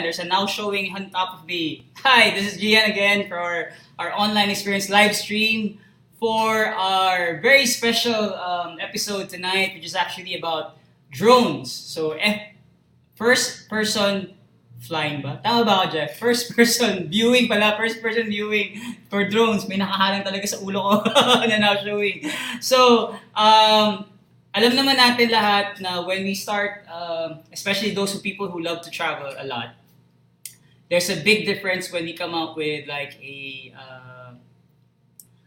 [0.00, 1.84] There's a now showing on top of me.
[2.00, 3.72] Hi, this is Gian again for our,
[4.16, 5.78] online experience live stream
[6.18, 10.78] for our very special um, episode tonight, which is actually about
[11.10, 11.70] drones.
[11.70, 12.56] So, F-
[13.14, 14.32] first person
[14.80, 15.40] flying ba?
[15.44, 16.16] Tama ba ako, Jeff?
[16.16, 18.80] First person viewing pala, first person viewing
[19.12, 19.68] for drones.
[19.68, 21.12] May nakahalang talaga sa ulo ko
[21.50, 22.32] na now showing.
[22.64, 24.08] So, um,
[24.52, 28.84] alam naman natin lahat na when we start, um, especially those who people who love
[28.84, 29.74] to travel a lot,
[30.92, 34.36] there's a big difference when you come up with like a uh,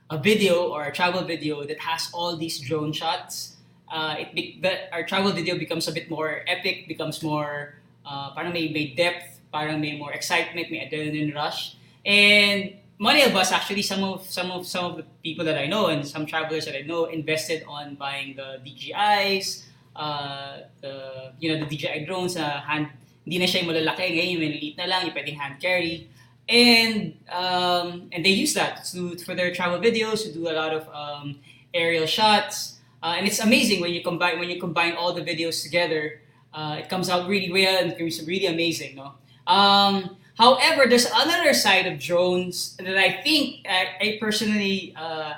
[0.09, 3.57] a video or a travel video that has all these drone shots.
[3.85, 7.77] Uh, it be- that our travel video becomes a bit more epic, becomes more
[8.09, 11.77] uh, parang may, may depth, parang may more excitement, may adrenaline rush.
[12.03, 15.67] And many of us actually some of some of some of the people that I
[15.67, 21.53] know and some travelers that I know invested on buying the DJIs, uh, the you
[21.53, 22.89] know the DJI drones na hand
[23.25, 26.07] hindi na siya yung malalaki ngayon yung maliliit na lang yung pwedeng hand carry
[26.47, 30.71] and um, and they use that to for their travel videos to do a lot
[30.71, 31.41] of um,
[31.73, 35.65] aerial shots uh, and it's amazing when you combine when you combine all the videos
[35.65, 36.21] together
[36.53, 39.17] uh, it comes out really well and it's really amazing no
[39.49, 45.33] um, however there's another side of drones that I think I, I personally uh,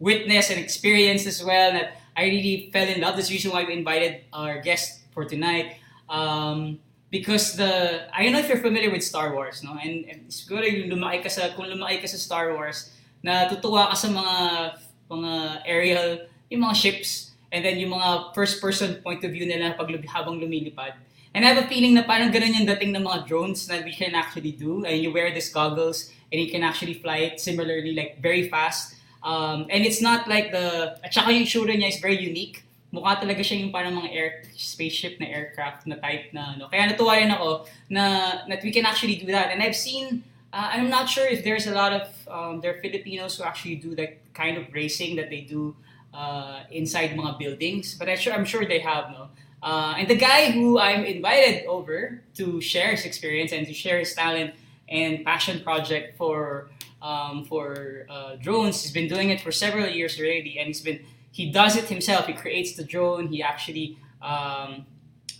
[0.00, 3.14] witnessed and experienced as well that I really fell in love.
[3.14, 5.76] That's the reason why we invited our guest for tonight.
[6.08, 9.76] Um, because the I don't know if you're familiar with Star Wars, no?
[9.82, 13.96] And, and siguro yung lumaki ka sa kung lumaki ka sa Star Wars, natutuwa ka
[13.98, 14.36] sa mga
[15.10, 15.32] mga
[15.66, 16.10] aerial,
[16.48, 20.38] yung mga ships, and then yung mga first person point of view nila pag habang
[20.38, 20.94] lumilipad.
[21.34, 23.94] And I have a feeling na parang ganun yung dating ng mga drones that we
[23.94, 24.82] can actually do.
[24.82, 28.98] And you wear these goggles and you can actually fly it similarly, like very fast.
[29.22, 32.64] Um, and it's not like the, at saka yung shooter niya is very unique.
[32.90, 36.66] Mukha talaga siya yung parang mga air, spaceship na aircraft na type na ano.
[36.66, 39.54] Kaya natuwa rin ako na that we can actually do that.
[39.54, 42.80] And I've seen, uh, I'm not sure if there's a lot of, um, there are
[42.82, 45.76] Filipinos who actually do that kind of racing that they do
[46.12, 47.94] uh, inside mga buildings.
[47.94, 49.30] But I'm sure, I'm sure they have, no?
[49.62, 53.98] Uh, and the guy who I'm invited over to share his experience and to share
[53.98, 54.54] his talent
[54.88, 56.70] and passion project for
[57.02, 58.82] um, for uh, drones.
[58.82, 61.00] He's been doing it for several years already, and he's been
[61.32, 62.26] he does it himself.
[62.26, 63.28] He creates the drone.
[63.28, 64.86] He actually um,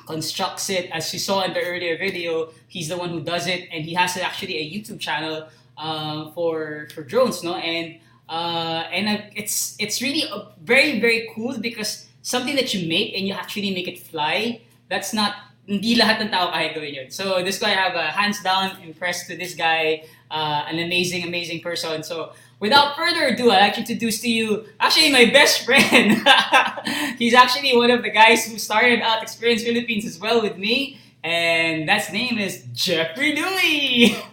[0.06, 0.90] constructs it.
[0.90, 3.94] As you saw in the earlier video, he's the one who does it, and he
[3.94, 7.42] has actually a YouTube channel uh, for for drones.
[7.42, 7.98] No, and
[8.28, 13.16] uh, and uh, it's it's really uh, very very cool because something that you make
[13.16, 14.60] and you actually make it fly.
[14.88, 15.34] That's not
[15.66, 17.08] hindi lahat ng tao kaya gawin yun.
[17.10, 21.22] So this guy I have a hands down impressed to this guy, uh, an amazing
[21.22, 22.02] amazing person.
[22.02, 26.20] So without further ado, I'd like to introduce to you actually my best friend.
[27.18, 31.00] He's actually one of the guys who started out Experience Philippines as well with me,
[31.24, 34.16] and that's name is Jeffrey Dewey.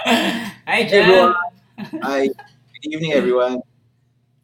[0.00, 1.08] Hi, Hey Jeff.
[1.08, 1.34] everyone.
[2.02, 2.28] Hi.
[2.82, 3.60] Good evening, everyone.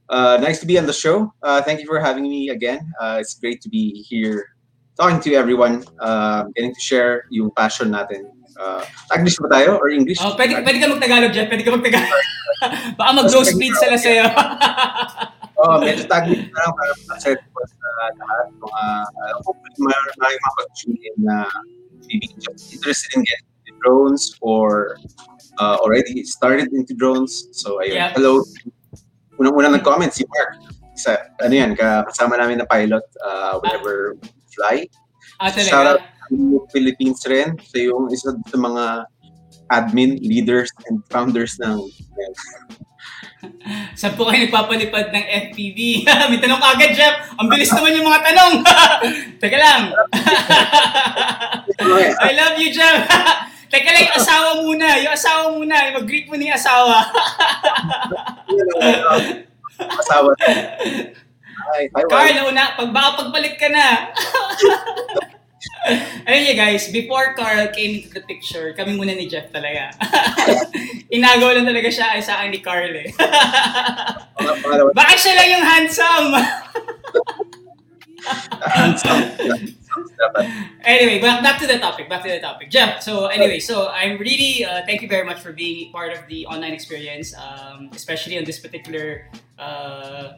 [0.08, 1.32] Uh, nice to be on the show.
[1.42, 2.80] Uh, thank you for having me again.
[3.00, 4.56] Uh, it's great to be here
[4.98, 8.32] talking to everyone, uh, getting to share yung passion natin.
[8.56, 10.16] Uh, English ba tayo or English?
[10.24, 11.48] Oh, pwede, pwede ka magtagalog, Jeff.
[11.48, 12.20] Pwede ka magtagalog.
[12.98, 14.26] Baka mag-go speed sila sa'yo.
[15.56, 18.12] Oh, medyo Taglish na lang para ko sa lahat.
[18.60, 21.48] Mga, uh, hopefully, mar- maraming mapag-tune in na
[22.12, 25.00] maybe just interested in getting into drones or
[25.56, 27.48] uh, already started into drones.
[27.56, 27.96] So, ayun.
[27.96, 28.12] Yeah.
[28.12, 28.44] Hello.
[29.40, 30.60] Unang-unang nag-comment si Mark.
[30.92, 34.84] Sa, ano yan, ka- kasama namin na pilot uh, whenever we fly.
[35.40, 35.88] ah, Shout talaga.
[35.96, 37.56] out to Philippines rin.
[37.64, 39.08] So, yung isa sa mga
[39.70, 41.80] admin, leaders, and founders ng
[43.98, 45.78] Saan po kayo nagpapalipad ng FPV?
[46.30, 47.16] May tanong ka agad, Jeff.
[47.38, 48.54] Ang bilis naman yung mga tanong.
[49.42, 49.82] Teka lang.
[52.22, 53.06] I love you, Jeff.
[53.70, 54.88] Teka lang, yung asawa muna.
[55.02, 55.74] Yung asawa muna.
[55.90, 57.06] Yung mag-greet mo ni asawa.
[59.78, 60.30] asawa.
[61.66, 64.14] Hi, hi, Carl, una, pag baka pagbalik ka na.
[66.26, 69.94] Ayun niya guys, before Carl came into the picture, kami muna ni Jeff talaga.
[71.14, 73.08] Inagaw lang talaga siya ay sa akin ni Carl eh.
[74.98, 76.30] Bakit siya lang yung handsome?
[78.66, 79.22] handsome.
[80.82, 82.10] Anyway, back, back to the topic.
[82.10, 82.70] Back to the topic.
[82.70, 86.26] Jeff, so anyway, so I'm really, uh, thank you very much for being part of
[86.26, 90.34] the online experience, um, especially on this particular uh,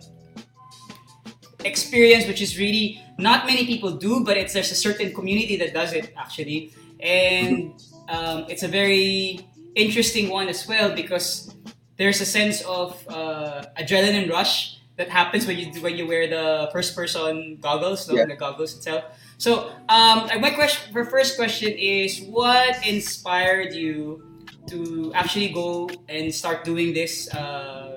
[1.68, 5.72] experience, which is really not many people do, but it's there's a certain community that
[5.74, 7.76] does it actually, and
[8.08, 9.40] um, it's a very
[9.76, 11.54] interesting one as well because
[11.96, 16.68] there's a sense of uh, adrenaline rush that happens when you when you wear the
[16.72, 18.26] first person goggles, no, Yeah.
[18.26, 19.04] the goggles itself.
[19.38, 24.22] So, um, my question, my first question is, what inspired you
[24.66, 27.87] to actually go and start doing this uh,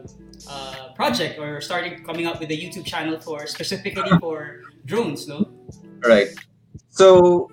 [0.52, 5.48] uh, project or started coming up with a YouTube channel for specifically for drones, no?
[6.04, 6.28] Right.
[6.90, 7.48] So,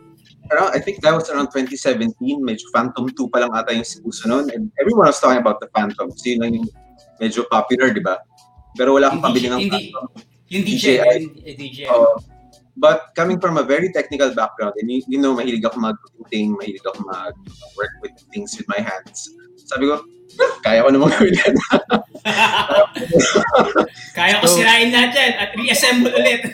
[0.51, 2.13] around, I think that was around 2017.
[2.43, 4.51] Medyo Phantom 2 pa lang ata yung uso noon.
[4.51, 6.11] And everyone was talking about the Phantom.
[6.11, 6.69] So, yun lang yung
[7.23, 8.19] medyo popular, di ba?
[8.75, 10.05] Pero wala akong pabili ng Phantom.
[10.49, 11.17] Yung DJ, DJI.
[11.45, 11.79] yung DJ.
[11.87, 12.17] Uh,
[12.79, 16.85] but coming from a very technical background, and you, you know, mahilig ako mag-thing, mahilig
[16.89, 19.29] ako mag-work with things with my hands.
[19.69, 20.01] Sabi ko,
[20.63, 21.55] kaya ko namang gawin yan.
[24.19, 26.43] Kaya ko So- sirain lahat yan at reassemble ulit.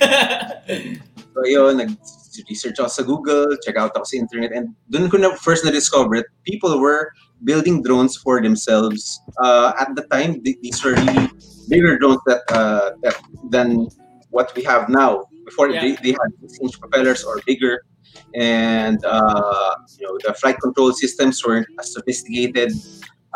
[1.35, 5.35] So yun, nag-research ako sa Google, check out ako sa internet, and dun ko na
[5.35, 7.11] first na-discover it, people were
[7.43, 9.19] building drones for themselves.
[9.43, 11.27] Uh, at the time, these were really
[11.67, 13.19] bigger drones that, uh, that
[13.50, 13.91] than
[14.31, 15.27] what we have now.
[15.43, 15.82] Before, Yeah.
[15.82, 17.82] they, they had 6-inch propellers or bigger,
[18.38, 22.70] and uh, you know the flight control systems weren't as sophisticated.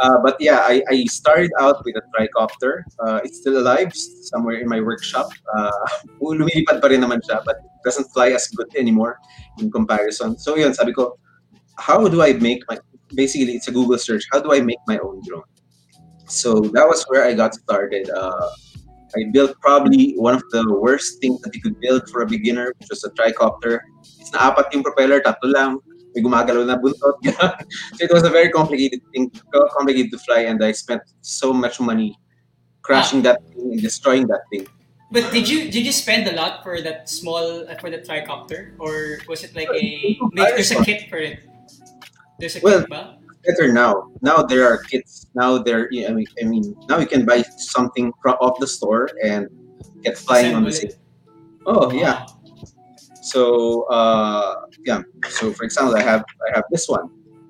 [0.01, 2.83] Uh, but yeah, I, I started out with a tricopter.
[3.01, 5.29] Uh, it's still alive somewhere in my workshop.
[5.57, 5.71] Uh,
[6.23, 9.19] lumilipad pa rin naman siya, but it doesn't fly as good anymore
[9.59, 10.39] in comparison.
[10.39, 11.19] So yun, sabi ko,
[11.79, 12.79] how do I make my,
[13.15, 15.47] basically it's a Google search, how do I make my own drone?
[16.27, 18.11] So that was where I got started.
[18.11, 18.51] Uh,
[19.17, 22.75] I built probably one of the worst things that you could build for a beginner,
[22.79, 23.81] which was a tricopter.
[24.21, 25.81] It's na apat yung propeller, tatlo lang.
[26.15, 27.17] May gumagalaw na buntot.
[27.21, 29.31] so it was a very complicated thing,
[29.77, 32.17] complicated to fly, and I spent so much money
[32.83, 34.67] crashing that thing and destroying that thing.
[35.11, 38.77] But did you did you spend a lot for that small uh, for the tricopter
[38.77, 41.41] or was it like a there's a kit for it?
[42.39, 43.17] There's a Well, kit ba?
[43.45, 44.13] better now.
[44.21, 45.33] Now there are kits.
[45.33, 49.09] Now there, I mean, I mean, now you can buy something fro- off the store
[49.25, 49.49] and
[50.05, 50.93] get flying on the same.
[51.65, 52.29] Oh yeah.
[53.25, 55.03] So uh, yeah.
[55.31, 57.09] So for example, I have I have this one.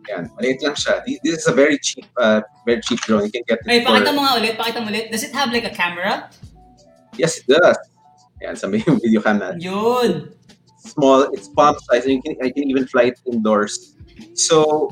[0.08, 1.04] Yan, maliit lang siya.
[1.04, 3.28] Thi- This is a very cheap, uh, very cheap drone.
[3.28, 5.12] You can get it Ay, for, pakita mo nga ulit, pakita mo ulit.
[5.12, 6.32] Does it have like a camera?
[7.20, 7.76] yes, it does.
[8.40, 9.60] Yan, sabi yung video cam natin.
[9.60, 10.32] Yun.
[10.78, 13.92] small, it's palm size, and you can I can even fly it indoors.
[14.32, 14.88] So,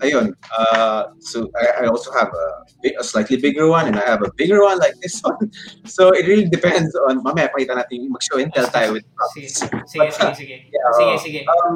[0.00, 0.34] ayun.
[0.54, 2.46] Uh, so I, I also have a,
[2.82, 5.50] big, a slightly bigger one, and I have a bigger one like this one.
[5.84, 7.22] So it really depends on.
[7.22, 9.04] Mamaya pakita natin mag-show and tell tayo with
[9.34, 9.90] Sige, props.
[9.90, 10.56] sige, sige, sige.
[10.70, 11.40] Yeah, Sige, uh, sige.
[11.46, 11.72] Um,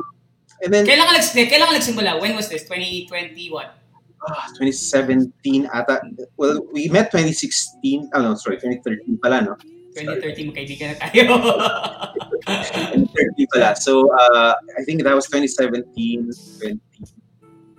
[0.62, 2.12] and then Kailan ka, nags- kailan ka nagsimula?
[2.22, 2.62] When was this?
[2.70, 3.74] 2020 what?
[4.22, 5.34] ah, 2017
[5.66, 5.98] ata.
[6.38, 8.14] Well, we met 2016.
[8.14, 9.58] Oh no, sorry, 2013 pala, no?
[9.98, 11.22] 2013 magkaibigan na tayo.
[12.46, 13.75] 2013 pala.
[13.76, 16.30] So uh, I think that was 2017,
[16.62, 16.78] 20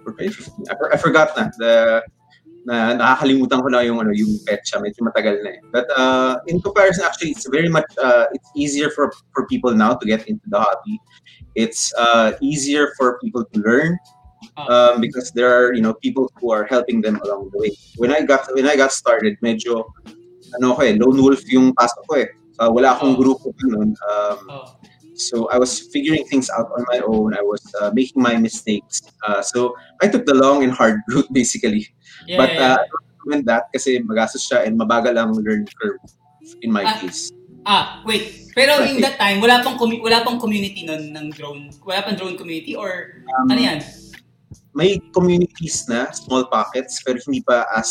[0.06, 0.66] or 2015.
[0.70, 1.50] I, I forgot na.
[1.58, 2.04] The
[2.64, 5.60] na nakakalimutan ko na yung ano yung petsa medyo matagal na eh.
[5.72, 10.00] But uh, in comparison actually it's very much uh, it's easier for for people now
[10.00, 10.96] to get into the hobby.
[11.60, 14.00] It's uh, easier for people to learn
[14.72, 17.72] um, because there are you know people who are helping them along the way.
[18.00, 19.84] When I got when I got started medyo
[20.56, 22.30] ano ko eh lone wolf yung pasok ko eh.
[22.64, 23.20] Uh, wala akong Oh.
[23.20, 23.92] grupo pa noon.
[24.08, 24.66] Um, oh.
[25.16, 27.34] So I was figuring things out on my own.
[27.34, 29.02] I was uh, making my mistakes.
[29.26, 31.90] Uh, so I took the long and hard route basically.
[32.26, 35.70] Yeah, But yeah, uh, I don't recommend that kasi magastos siya and mabagal ang learning
[35.78, 36.00] curve
[36.62, 36.98] in my Ah.
[37.00, 37.32] case.
[37.64, 38.52] Ah, wait.
[38.52, 41.72] Pero in that time, wala pang commu- wala pang community nun ng drone.
[41.82, 43.80] Wala pang drone community or Um, ano yan?
[44.74, 47.90] May communities na, small pockets, pero hindi pa as,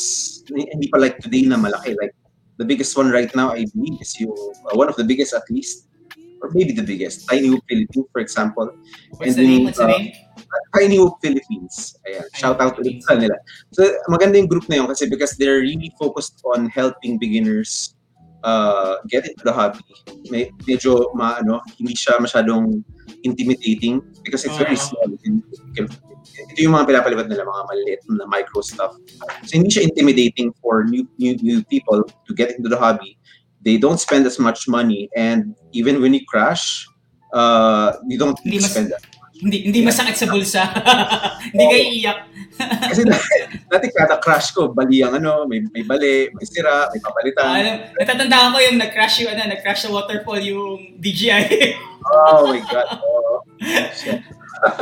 [0.51, 1.95] hindi pa like today na malaki.
[1.95, 2.13] Like
[2.59, 4.35] the biggest one right now, I believe, is yung,
[4.67, 5.87] uh, one of the biggest at least,
[6.43, 8.67] or maybe the biggest, Tiny Hoop Philippines, for example.
[9.17, 9.65] What's and the name?
[9.65, 10.13] What's the uh, name?
[10.75, 11.95] Tiny Hoop Philippines.
[12.03, 13.39] Ayan, Tiny shout out ulit sa nila.
[13.71, 17.95] So, maganda yung group na yun kasi because they're really focused on helping beginners
[18.43, 19.81] uh, get into the hobby.
[20.29, 22.83] May, medyo, ma, ano, hindi siya masyadong
[23.23, 24.83] intimidating because it's very Oo.
[24.83, 25.09] small.
[25.23, 25.47] And
[26.53, 28.99] ito yung mga pinapalipad nila, mga maliit na micro stuff.
[29.47, 33.19] So, hindi siya intimidating for new, new, new people to get into the hobby.
[33.63, 36.87] They don't spend as much money and even when you crash,
[37.33, 39.03] uh, you don't Hindi mas- spend that
[39.43, 40.63] Hindi hindi masakit sa bulsa.
[41.51, 42.19] hindi kayo iiyak.
[42.95, 43.03] Kasi
[43.67, 47.51] dati, kada crash ko, bali ang ano, may, may bali, may sira, may papalitan.
[47.51, 51.75] Alam, natatandaan ko yung nag-crash yung ano, nag-crash sa waterfall yung DJI.
[52.03, 52.99] Oh my God.
[52.99, 53.47] Oh.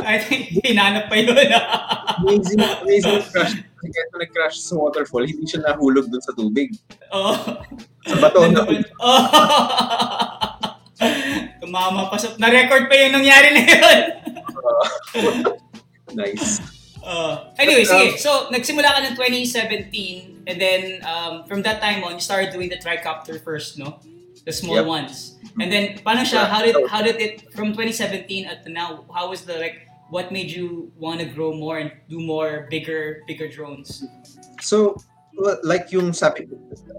[0.09, 1.37] I think hinanap pa yun.
[1.37, 3.61] Amazing, amazing crash.
[3.81, 6.77] Kasi kahit na nag-crash sa waterfall, hindi siya nahulog dun sa tubig.
[7.17, 7.33] Oo.
[8.05, 8.61] Sa bato na
[9.01, 9.25] Oh.
[11.65, 12.37] Tumama pa sa...
[12.37, 13.99] Na-record pa yung nangyari na yun.
[16.11, 16.61] Nice.
[17.01, 18.19] Uh, anyway, But, um, sige.
[18.21, 22.69] So, nagsimula ka ng 2017 and then um, from that time on, you started doing
[22.69, 24.03] the tricopter first, no?
[24.45, 24.87] the small Yep.
[24.87, 25.37] ones.
[25.61, 26.49] And then, paano siya?
[26.49, 29.05] How did how did it from 2017 up to now?
[29.13, 29.87] How was the like?
[30.11, 34.05] What made you want to grow more and do more bigger bigger drones?
[34.61, 34.97] So,
[35.39, 36.49] well, like yung sabi,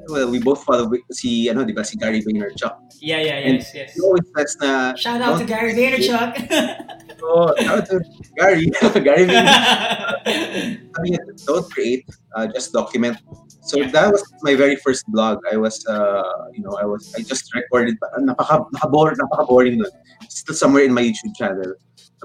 [0.08, 2.74] well, we both follow si, ano, di ba, si Gary Vaynerchuk.
[3.04, 3.94] Yeah, yeah, And yes, yes.
[3.94, 6.50] He always says na, Shout out to Gary Vaynerchuk.
[7.24, 8.02] Oh, shout out to
[8.34, 8.66] Gary.
[9.06, 11.44] Gary Vaynerchuk.
[11.46, 12.04] Don't create,
[12.36, 13.18] uh, just document.
[13.62, 13.92] So Yeah.
[13.92, 15.38] that was my very first blog.
[15.52, 16.24] I was, uh,
[16.56, 19.92] you know, I was, I just recorded, napaka, napaka, napaka-boring nun.
[20.30, 21.76] Still somewhere in my YouTube channel.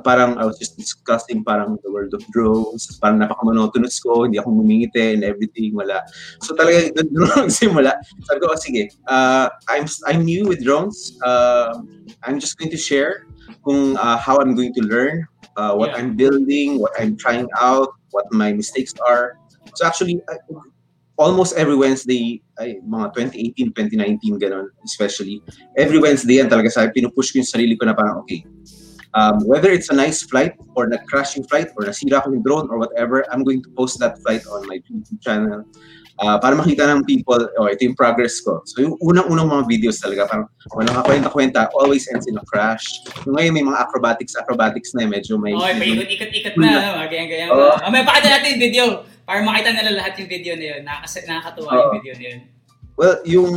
[0.04, 2.84] Parang I was just discussing parang the world of drones.
[3.00, 6.04] Parang napaka-monotonous ko, hindi ako humingiti and everything, wala.
[6.44, 7.92] So talaga, doon doon ako nagsimula.
[8.28, 11.16] Sabi ko, oh, sige, uh, I'm, I'm new with drones.
[11.24, 11.80] Uh,
[12.28, 13.24] I'm just going to share
[13.64, 15.24] kung uh, how I'm going to learn,
[15.56, 16.04] uh, what Yeah.
[16.04, 19.40] I'm building, what I'm trying out, what my mistakes are.
[19.74, 20.36] So actually, I,
[21.16, 25.40] almost every Wednesday, ay, mga 2018, 2019, ganun, especially,
[25.76, 28.44] every Wednesday yan talaga sa pinupush ko yung sarili ko na parang, okay,
[29.16, 32.68] um, whether it's a nice flight or na-crash yung flight or nasira ko yung drone
[32.68, 35.64] or whatever, I'm going to post that flight on my YouTube channel
[36.20, 38.60] uh, para makita ng people, oh, ito yung progress ko.
[38.68, 40.46] So yung unang-unang mga videos talaga, parang
[40.76, 42.84] walang kakwenta-kwenta, always ends in a crash.
[43.24, 45.56] Yung ngayon may mga acrobatics, acrobatics na eh, medyo may...
[45.56, 47.48] Okay, paikot-ikot-ikot na, ganyan-ganyan.
[47.52, 47.72] Oo.
[47.80, 47.90] Oh.
[47.92, 48.84] may pakita natin yung video
[49.24, 50.80] para makita nila lahat yung video na yun.
[50.84, 51.96] Nakaka- nakakatuwa yung Oo.
[51.98, 52.40] video na yun.
[52.96, 53.52] Well, yung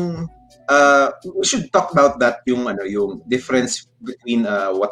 [0.67, 4.91] uh, we should talk about that yung ano yung difference between uh, what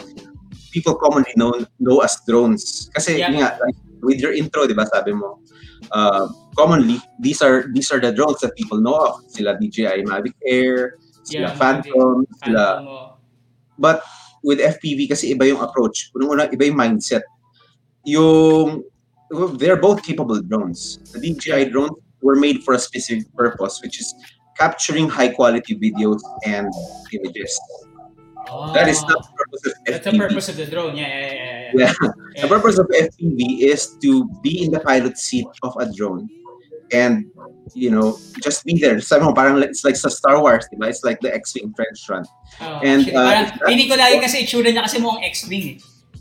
[0.71, 2.89] people commonly know know as drones.
[2.93, 3.31] Kasi Yeah.
[3.31, 5.41] nga like, with your intro, 'di ba, sabi mo
[5.91, 9.21] uh, commonly these are these are the drones that people know of.
[9.29, 12.99] Sila DJI Mavic Air, sila Yeah, Phantom, sila Phantom mo.
[13.77, 14.01] But
[14.43, 16.09] with FPV kasi iba yung approach.
[16.15, 17.21] Unang-una, iba yung mindset.
[18.05, 18.83] Yung,
[19.59, 20.97] they're both capable drones.
[21.13, 24.13] The DJI drones were made for a specific purpose, which is
[24.57, 26.71] capturing high-quality videos and
[27.13, 27.53] images.
[28.49, 30.17] Oh, That is not the purpose of That's the FPV.
[30.17, 30.95] purpose of the drone.
[30.95, 31.35] Yeah, yeah, yeah.
[31.35, 31.93] yeah, Yeah.
[32.35, 32.41] yeah.
[32.43, 36.29] The purpose of FPV is to be in the pilot seat of a drone
[36.95, 37.27] and
[37.75, 38.95] you know just be there.
[39.19, 40.87] Mo parang it's like sa Star Wars, diba?
[40.87, 42.23] It's like the X-wing trench run.
[42.63, 45.77] Oh, And, uh, parang, feeling ko lagi kasi itsura niya kasi mukhang X-Wing eh.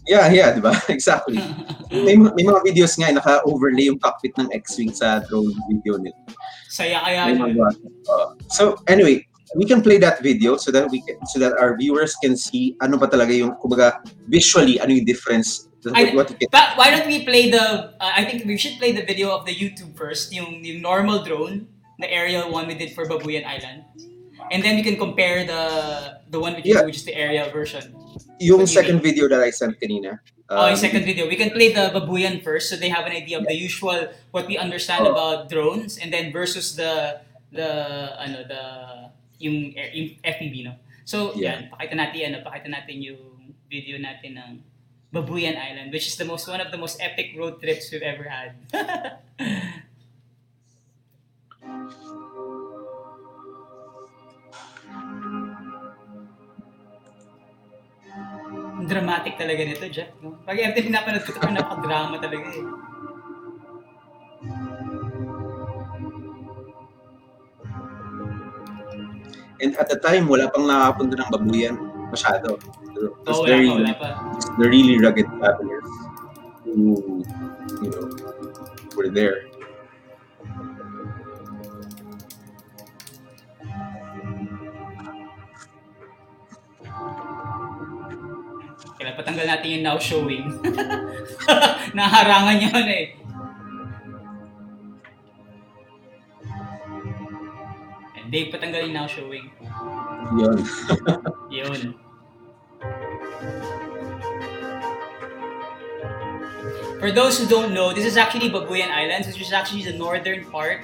[0.07, 0.71] Yeah, yeah, diba?
[0.91, 1.39] Exactly.
[1.91, 6.19] may, may mga videos nga eh, naka-overlay yung cockpit ng X-Wing sa drone video nila.
[6.71, 7.75] Saya kaya May mga-
[8.11, 9.23] uh, so anyway,
[9.55, 12.75] we can play that video so that we can so that our viewers can see
[12.83, 16.91] ano ba talaga yung kumbaga visually ano yung difference I- what you can But why
[16.91, 19.95] don't we play the, uh, I think we should play the video of the YouTube
[19.95, 21.71] first, yung, yung normal drone,
[22.03, 23.87] the aerial one we did for Babuyan Island.
[24.51, 25.63] And then we can compare the
[26.27, 26.83] the one you, Yeah.
[26.83, 27.95] which is the aerial version.
[28.43, 30.19] yung second video that I sent kanina.
[30.51, 31.31] oh, um, yung second video.
[31.31, 34.51] We can play the Babuyan first so they have an idea of the usual, what
[34.51, 35.15] we understand Oh.
[35.15, 37.23] about drones, and then versus the,
[37.55, 37.69] the,
[38.19, 38.63] ano, the,
[39.39, 40.75] yung, yung FPV, no?
[41.07, 41.63] So, Yeah.
[41.63, 43.21] yan, pakita natin, ano, pakita natin yung
[43.71, 44.51] video natin ng
[45.15, 48.27] Babuyan Island, which is the most, one of the most epic road trips we've ever
[48.27, 48.59] had.
[58.87, 60.15] Dramatic talaga nito, Jeff.
[60.23, 60.39] No?
[60.47, 62.65] Pag every pinapanood ko ito, napaka-drama talaga eh.
[69.61, 71.75] And at the time wala pang nakapunta ng babuyan
[72.13, 72.57] masyado.
[72.97, 74.09] So, it was Oo, wala very pa, wala pa.
[74.57, 75.91] the really rugged travelers
[76.65, 77.23] who
[77.85, 78.07] you know
[78.97, 79.49] were there.
[88.97, 90.47] Kailan patanggal natin yung now showing.
[91.99, 93.05] Naharangan yun eh.
[98.31, 99.51] Dave, patanggal yung now showing.
[100.35, 100.59] Yun.
[101.51, 101.95] Yun.
[106.99, 110.49] For those who don't know, this is actually Babuyan Islands, which is actually the northern
[110.51, 110.83] part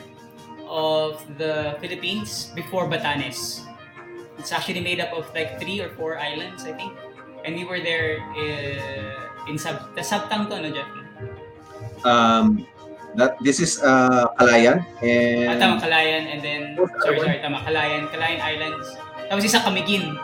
[0.68, 3.64] of the Philippines before Batanes.
[4.38, 6.92] It's actually made up of like three or four islands, I think.
[7.44, 9.94] And we were there uh, in Sab...
[9.94, 11.02] The Sabtang to, no, Jeffrey?
[12.04, 12.66] Um,
[13.16, 16.60] that this is uh, Kalayan Ah, and tama, Kalayan, and then...
[17.04, 18.08] Sorry, sorry, tama, Kalayan.
[18.08, 18.86] Kalayan Islands.
[19.28, 20.16] Tapos isa Camiguin.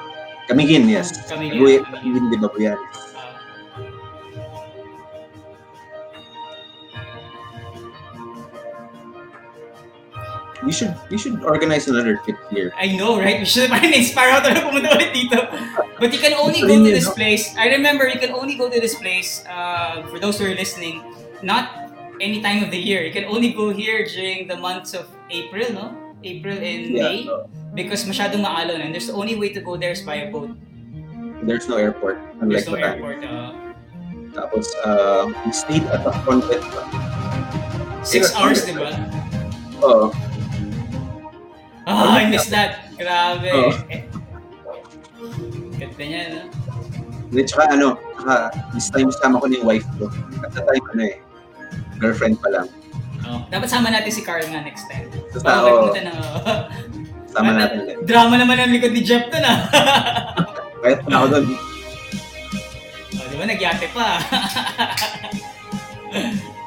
[0.48, 1.12] Camiguin, yes.
[1.28, 1.60] Camiguin.
[1.60, 2.00] Babuy- Camiguin.
[2.00, 2.78] Camiguin de Babuyan.
[2.80, 3.08] Ah.
[10.62, 12.74] We should we should organize another trip here.
[12.74, 13.38] I know, right?
[13.38, 15.38] We should parang na-inspire ako talaga pumunta ulit dito.
[16.02, 17.54] But you can only go to this place.
[17.54, 20.98] I remember you can only go to this place, uh, for those who are listening,
[21.46, 21.87] not
[22.20, 23.02] any time of the year.
[23.04, 25.86] You can only go here during the months of April, no?
[26.24, 29.76] April and Yeah, May so because masyadong maalon and there's the only way to go
[29.78, 30.50] there is by a boat.
[31.46, 32.94] there's no airport, unlike There's no Bataan.
[32.98, 33.18] airport.
[33.22, 33.50] Uh,
[34.34, 36.62] Tapos, uh, we stayed at a convent.
[38.02, 38.90] six Yeah, hours, di ba?
[39.82, 40.10] Oo.
[41.86, 42.90] Ah, I miss that.
[42.98, 43.48] Grabe.
[43.48, 43.70] Oo.
[43.88, 44.02] Eh,
[45.78, 46.40] Ganda niya, no?
[47.30, 48.34] Hindi, tsaka ano, tsaka
[48.74, 50.10] this time sama ko yung wife ko.
[50.42, 51.16] At the time, ano eh,
[51.98, 52.66] girlfriend pa lang.
[53.28, 55.10] Oh, dapat sama natin si Carl nga next time.
[55.34, 56.18] So, Baka pumunta ng...
[57.28, 57.96] sama natin ulit.
[58.08, 59.68] Drama naman ang likod ni Jeff dun ah.
[60.82, 61.44] Kahit pa ako doon,
[63.18, 64.08] oh, di ba, nagyate pa.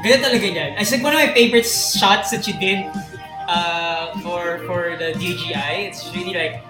[0.00, 0.70] Ganda talaga yan.
[0.80, 2.88] I think one of my favorite shots that you did
[3.44, 6.64] uh, for for the DJI, it's really like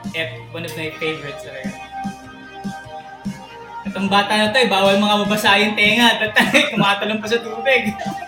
[0.51, 1.71] one of my favorites talaga.
[3.87, 6.19] Itong bata na to eh, bawal mga mabasa yung tenga.
[6.19, 7.91] Tatay, kumatalong pa sa tubig.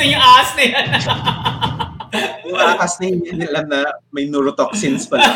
[0.00, 0.86] makalimutan yung ahas na yan.
[2.48, 3.06] yung akas na
[3.46, 5.28] alam na may neurotoxins pala.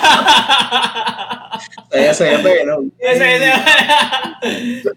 [1.93, 2.91] Saya-saya pa eh, no?
[2.99, 3.61] Yes, yes, yes.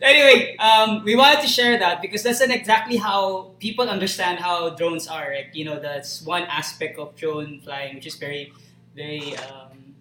[0.02, 4.74] anyway, um, we wanted to share that because that's an exactly how people understand how
[4.74, 5.30] drones are.
[5.54, 8.54] You know, that's one aspect of drone flying, which is very,
[8.96, 9.38] very.
[9.38, 9.94] Um,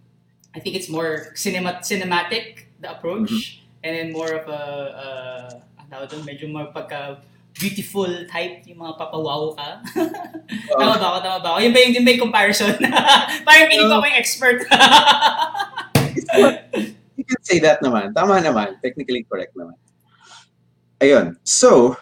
[0.56, 5.60] I think it's more cinema cinematic the approach, and then more of a,
[5.92, 7.20] uh, medyo more pagka
[7.56, 9.68] beautiful type, yung mga papawaw ka.
[10.80, 11.18] tama ba ako?
[11.24, 11.58] Tama ba ako?
[11.64, 12.72] Yun ba yung, yun ba yung comparison?
[13.48, 14.58] Parang piling ko ako yung expert.
[17.16, 18.12] you can say that naman.
[18.12, 18.76] Tama naman.
[18.84, 19.76] Technically correct naman.
[21.00, 21.36] Ayun.
[21.44, 21.96] So,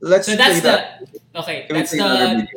[0.00, 1.04] let's so that's play that.
[1.04, 2.48] the, okay, Can that's the?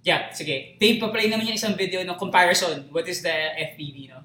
[0.00, 0.80] Yeah, sige.
[0.80, 2.88] Dave, pa-play naman yung isang video ng comparison.
[2.88, 4.24] What is the FPV, no?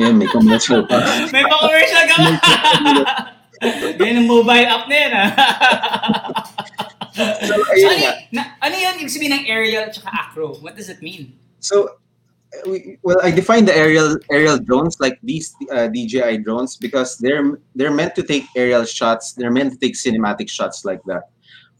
[0.00, 0.96] Ngayon, may commercial pa.
[1.34, 2.30] May pa-commercial ka ba?
[4.00, 5.28] Ganyan ang mobile app na yan, ah.
[7.44, 10.56] so, so, ano, na, ano yun ibig sabihin ng aerial at saka acro?
[10.64, 11.36] What does it mean?
[11.60, 12.00] So,
[12.64, 17.60] we, well, I define the aerial aerial drones like these uh, DJI drones because they're
[17.76, 19.36] they're meant to take aerial shots.
[19.36, 21.28] They're meant to take cinematic shots like that.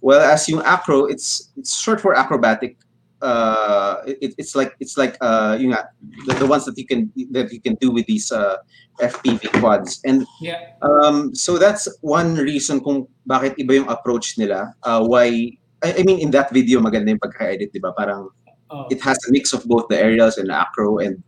[0.05, 2.77] Well, as yung acro, it's it's short for acrobatic.
[3.21, 5.89] Uh, it, it's like it's like uh, yung nga,
[6.27, 8.57] the, the ones that you can that you can do with these uh,
[9.01, 10.01] FPV quads.
[10.05, 10.73] And Yeah.
[10.81, 14.73] um, so that's one reason kung bakit iba yung approach nila.
[14.83, 15.53] Uh, why
[15.85, 17.93] I, I mean in that video maganda yung pagka-edit, 'di ba?
[17.93, 18.29] Parang
[18.71, 18.87] Oh.
[18.87, 21.19] it has a mix of both the aerials and the acro and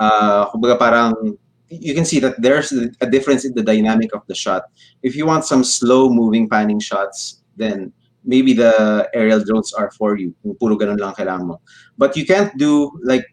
[0.00, 1.36] uh kumbaga parang
[1.68, 4.72] you can see that there's a difference in the dynamic of the shot.
[5.04, 7.92] If you want some slow moving panning shots, then
[8.28, 10.36] maybe the aerial drones are for you.
[10.44, 11.56] Kung puro ganun lang kailangan mo.
[11.96, 13.24] But you can't do like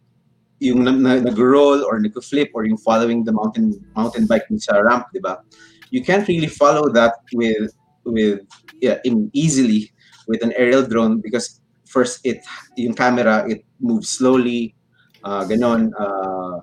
[0.63, 5.11] yung na, na, nag-roll or nag-flip or yung following the mountain mountain bike sa ramp,
[5.11, 5.43] di ba?
[5.91, 7.75] You can't really follow that with
[8.07, 8.47] with
[8.79, 9.91] yeah, in easily
[10.31, 12.39] with an aerial drone because first it
[12.79, 14.73] yung camera it moves slowly
[15.23, 16.59] uh, ganon uh,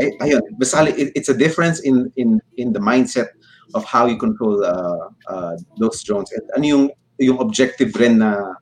[0.00, 3.28] ay, ayun basically it, it's a difference in in in the mindset
[3.76, 6.84] of how you control uh, uh, those drones and ano yung
[7.18, 8.54] yung objective rin na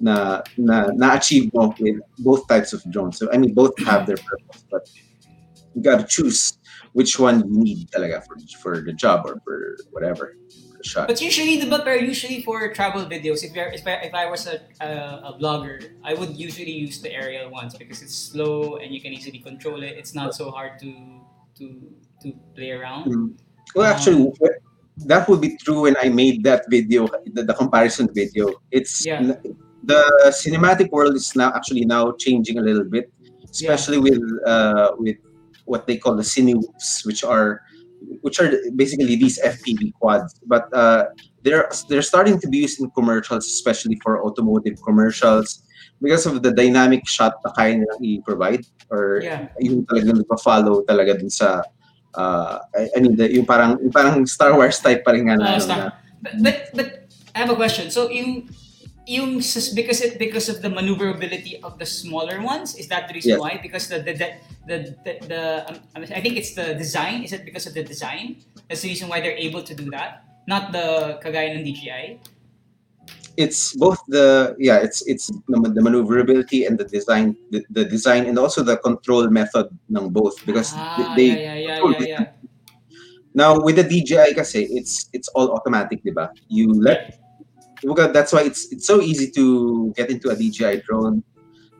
[0.00, 3.18] na na na-achieve mo with both types of drones.
[3.18, 4.86] So I mean both have their purpose but
[5.74, 6.58] you got to choose
[6.92, 10.34] which one you need talaga for for the job or for whatever
[10.70, 11.06] for the shot.
[11.08, 14.60] But usually, the but usually for travel videos, if, if, I, if I was a,
[14.80, 19.00] a, a blogger, I would usually use the aerial ones because it's slow and you
[19.00, 19.94] can easily control it.
[19.98, 20.90] It's not so hard to
[21.58, 21.66] to
[22.22, 23.10] to play around.
[23.10, 23.38] Mm.
[23.74, 24.32] Well, actually,
[25.06, 28.54] that would be true when I made that video, the, the comparison video.
[28.70, 29.34] It's Yeah.
[29.84, 30.02] the
[30.34, 33.10] cinematic world is now actually now changing a little bit,
[33.46, 35.16] especially with uh, with
[35.64, 37.62] what they call the cine whoops, which are
[38.22, 40.34] which are basically these FPV quads.
[40.46, 45.62] But uh, they're they're starting to be used in commercials, especially for automotive commercials,
[46.02, 49.48] because of the dynamic shot na kaya nilang i-provide or Yeah.
[49.62, 51.62] yung talagang nagpa-follow talaga dun sa
[52.14, 55.36] uh, I, I mean the, yung parang yung parang Star Wars type pa rin nga
[55.36, 56.88] na, ano, Star- na But, but but
[57.34, 57.90] I have a question.
[57.94, 58.50] So yung
[59.06, 59.38] yung
[59.72, 63.40] because it because of the maneuverability of the smaller ones is that the reason Yes.
[63.40, 63.56] why?
[63.62, 64.28] Because the the the
[64.66, 67.22] the, the, the um, I think it's the design.
[67.22, 68.42] Is it because of the design?
[68.68, 70.26] That's the reason why they're able to do that?
[70.50, 72.18] Not the kagaya ng DJI
[73.38, 78.36] it's both the yeah it's it's the, maneuverability and the design the, the design and
[78.36, 82.24] also the control method ng both because ah, they yeah yeah yeah yeah,
[83.38, 87.14] now with the DJI kasi it's it's all automatic diba you let
[88.10, 91.22] that's why it's it's so easy to get into a DJI drone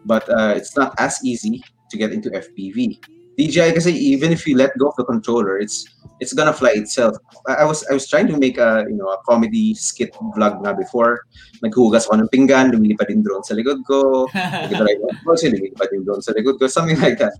[0.07, 1.59] but uh, it's not as easy
[1.91, 3.03] to get into FPV
[3.39, 5.87] DJI kasi even if you let go of the controller it's
[6.21, 7.17] it's gonna fly itself.
[7.47, 10.63] I, I was I was trying to make a you know a comedy skit vlog
[10.63, 11.23] nga before.
[11.63, 14.27] Naghugas ako ng pinggan lumilipad yung drone sa likod ko.
[14.35, 16.67] Nag-drive ako kasi lumilipad yung drone sa likod ko.
[16.67, 17.35] Something like that.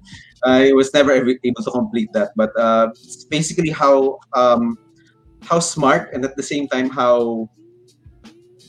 [0.45, 2.31] I was never able to complete that.
[2.39, 4.79] But uh, it's basically how um,
[5.43, 7.49] how smart and at the same time how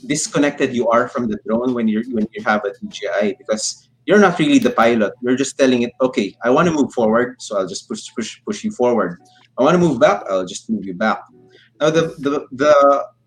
[0.08, 4.18] disconnected you are from the drone when you're when you have a DJI because you're
[4.18, 5.14] not really the pilot.
[5.22, 8.42] You're just telling it, okay, I want to move forward, so I'll just push push
[8.42, 9.22] push you forward.
[9.56, 11.22] I want to move back, I'll just move you back.
[11.80, 12.74] Now the the the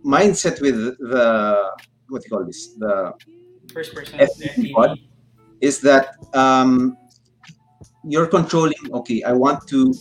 [0.05, 1.71] mindset with the
[2.11, 2.75] what do you call this?
[2.83, 3.15] The
[3.73, 4.19] first person
[5.63, 6.99] is that um,
[8.03, 8.83] you're controlling.
[8.91, 9.95] Okay, I want to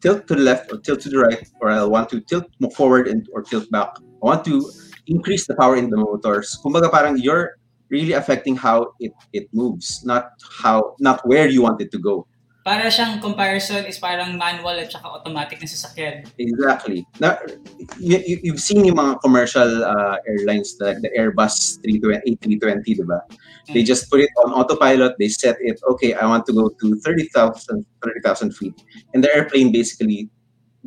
[0.00, 3.04] tilt to the left or tilt to the right, or I want to tilt forward
[3.04, 3.92] and or tilt back.
[4.00, 4.64] I want to
[5.12, 6.56] increase the power in the motors.
[6.64, 11.80] Kumbaga parang you're really affecting how it it moves, not how not where you want
[11.80, 12.26] it to go.
[12.64, 17.04] para siyang comparison is parang manual at saka automatic na sasakyan Exactly.
[17.20, 17.36] Now,
[18.00, 23.20] you, you, you've seen yung mga commercial uh, airlines like the Airbus 320, A320, diba?
[23.68, 25.12] They just put it on autopilot.
[25.20, 28.72] They set it, okay, I want to go to 30,000 30,000 feet.
[29.12, 30.32] And the airplane basically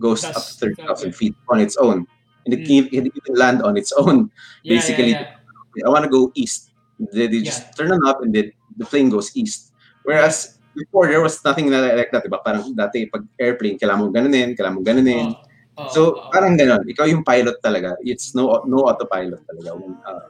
[0.01, 2.09] goes up to 30,000 feet on its own.
[2.49, 2.89] And it, Mm.
[2.89, 4.33] can, it can land on its own.
[4.65, 5.37] Yeah, Basically, yeah,
[5.77, 5.85] yeah.
[5.85, 6.66] I want to go east.
[6.99, 9.73] They, they just turn them up and then the plane goes east.
[10.03, 12.41] Whereas before, there was nothing na like that, diba?
[12.43, 15.27] Parang dati, pag airplane, kailangan mo ganunin, kailangan mo ganunin.
[15.33, 15.41] Oo,
[15.87, 16.29] So oo, oo.
[16.33, 17.95] parang gano'n, ikaw yung pilot talaga.
[18.03, 20.25] It's no no autopilot talaga when uh,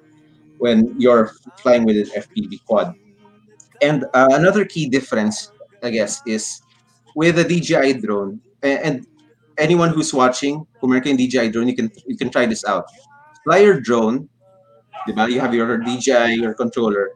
[0.61, 1.31] when you're
[1.63, 2.93] flying with an FPV quad.
[3.81, 5.51] And uh, another key difference,
[5.83, 6.61] I guess, is
[7.15, 8.41] with a DJI drone.
[8.63, 9.05] a- And
[9.57, 12.85] anyone who's watching, meron kayong DJI drone, you can you can try this out.
[13.45, 14.29] Fly your drone,
[15.07, 17.11] You have your DJI, your controller.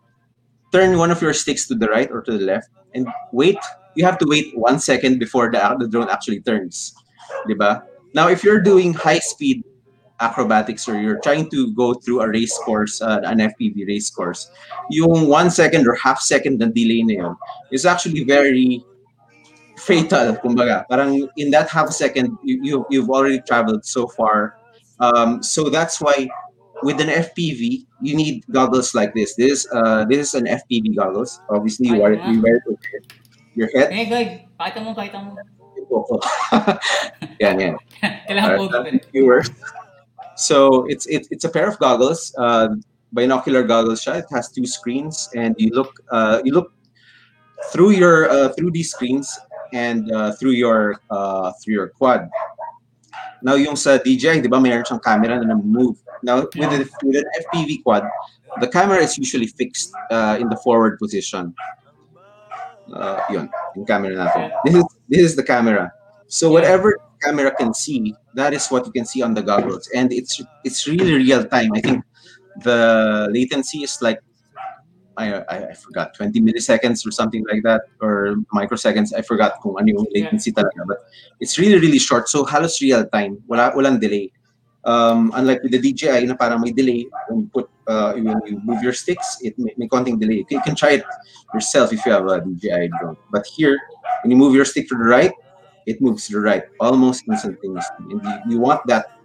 [0.71, 3.59] Turn one of your sticks to the right or to the left, and wait.
[3.95, 6.95] You have to wait one second before the the drone actually turns,
[7.47, 7.83] di ba?
[8.13, 9.63] Now, if you're doing high speed
[10.21, 14.51] acrobatics or you're trying to go through a race course, uh, an FPV race course,
[14.89, 17.35] yung one second or half second na delay na yun
[17.71, 18.79] is actually very
[19.75, 20.85] fatal, kumbaga.
[20.87, 24.55] Parang in that half second, you, you, you've already traveled so far.
[24.99, 26.29] Um, so that's why
[26.83, 29.35] with an FPV, you need goggles like this.
[29.35, 31.41] This is, uh, this is an FPV goggles.
[31.49, 32.79] Obviously, you wear it, you wear it over
[33.55, 33.91] your head.
[33.91, 35.35] Eh, Greg, pakita mo, pakita mo.
[37.43, 37.75] yan, yan.
[38.27, 38.99] Kailangan Para pogi sa pa rin.
[39.11, 39.49] viewers.
[40.39, 42.71] So it's it's it's a pair of goggles, uh,
[43.11, 44.01] binocular goggles.
[44.01, 44.23] Siya.
[44.23, 46.71] It has two screens, and you look uh, you look
[47.69, 49.27] through your uh, through these screens
[49.75, 52.31] and uh, through your uh, through your quad.
[53.43, 55.97] Now yung sa DJI, di ba, mayroon siyang camera na move.
[56.23, 58.03] Now with, the, with an FPV quad,
[58.59, 61.53] the camera is usually fixed uh, in the forward position.
[62.93, 64.51] Uh, yun, yung camera natin.
[64.65, 65.91] This is, this is the camera.
[66.27, 69.89] So whatever camera can see, that is what you can see on the goggles.
[69.95, 71.71] And it's it's really real time.
[71.75, 72.03] I think
[72.63, 74.19] the latency is like
[75.17, 79.75] I, I, I forgot 20 milliseconds or something like that or microseconds I forgot kung
[79.77, 80.97] ano yung latency talaga but
[81.39, 84.31] it's really really short so halos real time wala walang delay
[84.85, 88.59] um, unlike with the DJI na parang may delay when you put uh, when you
[88.63, 91.05] move your sticks it may, may konting delay you can try it
[91.53, 93.77] yourself if you have a DJI drone but here
[94.23, 95.33] when you move your stick to the right
[95.85, 99.17] it moves to the right almost instantaneously and you, you want that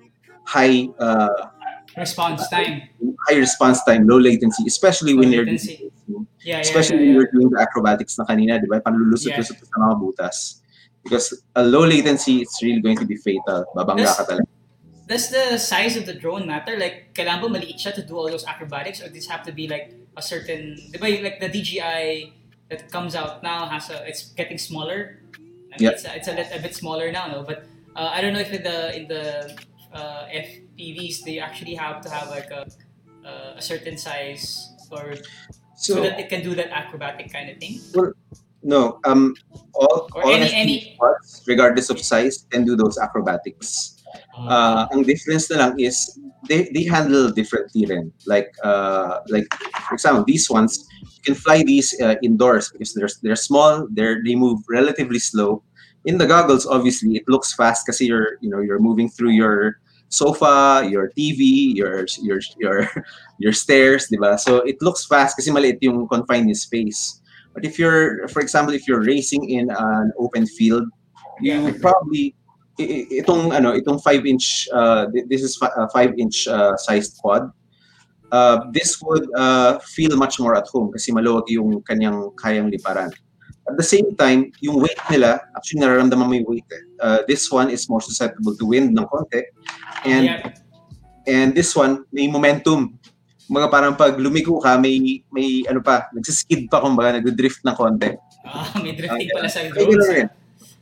[0.44, 1.50] high uh,
[1.96, 2.82] response time.
[3.28, 5.90] high response time, low latency, especially when Low you're latency.
[6.06, 7.14] Yeah, yeah, especially yeah, when yeah.
[7.14, 8.80] you're doing the acrobatics na kanina, di ba?
[8.80, 10.62] Panlulusot-lusot sa mga butas.
[11.02, 13.64] Because a low latency, it's really going to be fatal.
[13.74, 14.55] Babangga ka talaga.
[15.06, 16.76] Does the size of the drone matter?
[16.78, 19.00] Like, kailangan ba maliit siya to do all those acrobatics?
[19.00, 22.34] Or does have to be like a certain, di ba, like the DJI
[22.70, 25.22] that comes out now has a, it's getting smaller.
[25.38, 25.90] I mean, Yeah.
[25.94, 27.44] it's, a, it's a, a bit smaller now, no?
[27.46, 29.54] But uh, I don't know if in the, in the
[29.94, 32.66] uh, FPVs, they actually have to have like a,
[33.22, 35.14] uh, a certain size or
[35.78, 37.78] so, So, that it can do that acrobatic kind of thing.
[37.94, 38.10] Well,
[38.62, 39.36] no, um,
[39.74, 43.95] all, Or all any- any- parts, regardless of size, can do those acrobatics.
[44.48, 48.12] Uh, ang difference na lang is they, they handle differently rin.
[48.26, 49.46] Like, uh, like
[49.88, 54.22] for example, these ones, you can fly these uh, indoors because they're, they're small, they're,
[54.24, 55.62] they move relatively slow.
[56.04, 59.80] In the goggles, obviously, it looks fast kasi you're, you know, you're moving through your
[60.08, 62.88] sofa, your TV, your, your, your,
[63.38, 64.38] your stairs, di ba?
[64.38, 67.20] So it looks fast kasi maliit yung confined space.
[67.54, 70.84] But if you're, for example, if you're racing in an open field,
[71.40, 71.72] you Yeah.
[71.80, 72.34] probably
[72.78, 77.48] itong ano itong 5 inch uh, thi- this is 5 inch uh, sized quad.
[78.26, 83.08] Uh, this would uh, feel much more at home kasi maluwag yung kanyang kayang liparan.
[83.66, 86.84] At the same time yung weight nila actually nararamdaman mo yung weight eh.
[87.00, 89.46] uh, this one is more susceptible to wind ng konti.
[90.04, 90.42] And yeah.
[91.26, 92.98] and this one may momentum.
[93.46, 98.10] Mga parang pag lumigo ka may may ano pa nagsiskid pa kumbaga nagdrift ng konti.
[98.42, 100.26] Ah, may drifting pala sa rin.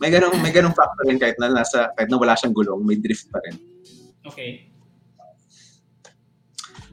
[0.05, 3.01] May ganung may ganung factor rin kahit na nasa kahit na wala siyang gulong, may
[3.01, 3.57] drift pa rin.
[4.29, 4.69] Okay.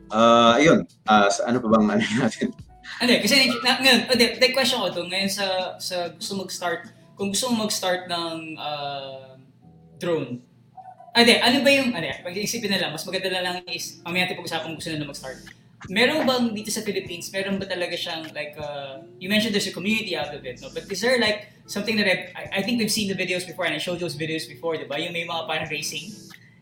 [0.07, 0.87] Ah, ayun.
[1.03, 2.55] Ah, sa ano pa bang ano natin?
[3.03, 7.31] Hindi, kasi na, ngayon, hindi, the question ko to, ngayon sa, sa gusto mag-start, kung
[7.35, 9.35] gusto mo mag-start ng ah,
[9.99, 10.43] drone,
[11.15, 14.27] ah, hindi, ano ba yung, ano, pag-iisipin na lang, mas maganda na lang is, mamaya
[14.27, 15.39] natin pag-usapan kung gusto na mag-start.
[15.89, 19.73] Meron bang dito sa Philippines, meron ba talaga siyang like, uh, you mentioned there's a
[19.73, 20.69] community out of it, no?
[20.69, 23.65] But is there like something that I've, I, I think we've seen the videos before
[23.65, 25.01] and I showed those videos before, di ba?
[25.01, 26.13] Yung may mga parang racing,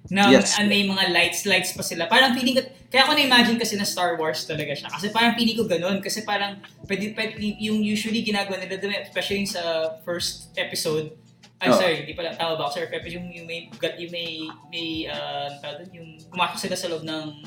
[0.10, 0.58] na Yes.
[0.58, 2.08] and may mga lights, lights pa sila.
[2.08, 4.90] Parang feeling ko, kaya ako na-imagine kasi na Star Wars talaga siya.
[4.90, 6.02] Kasi parang feeling ko ganun.
[6.02, 6.58] Kasi parang,
[6.90, 9.62] pwede, pwede, yung usually ginagawa nila, dun, especially sa
[10.02, 11.14] first episode,
[11.60, 11.76] ay Oh.
[11.76, 13.68] sorry, di pala tawag ba ako, sorry, episode, yung, yung may,
[14.00, 14.30] yung may,
[14.72, 15.52] may, uh,
[15.92, 17.44] yung pumasok sila sa loob ng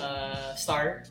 [0.00, 1.04] uh, star.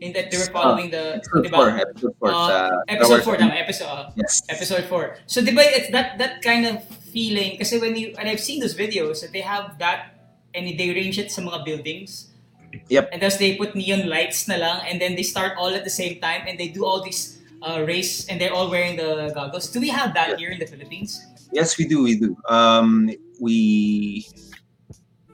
[0.00, 3.40] In that they were following the, Episode 4, episode 4 Uh, sa episode 4, Wars.
[3.40, 4.42] tama, episode, uh, Yes.
[4.52, 5.16] episode 4.
[5.24, 8.60] So, di ba, it's that that kind of feeling, kasi when you, and I've seen
[8.60, 10.20] those videos, that they have that,
[10.52, 12.28] and they range it sa mga buildings.
[12.92, 13.08] Yep.
[13.08, 15.92] And thus they put neon lights na lang, and then they start all at the
[15.92, 19.72] same time, and they do all these uh, race, and they're all wearing the goggles.
[19.72, 21.24] Do we have that here in the Philippines?
[21.56, 22.36] Yes, we do, we do.
[22.52, 23.08] Um
[23.40, 24.28] we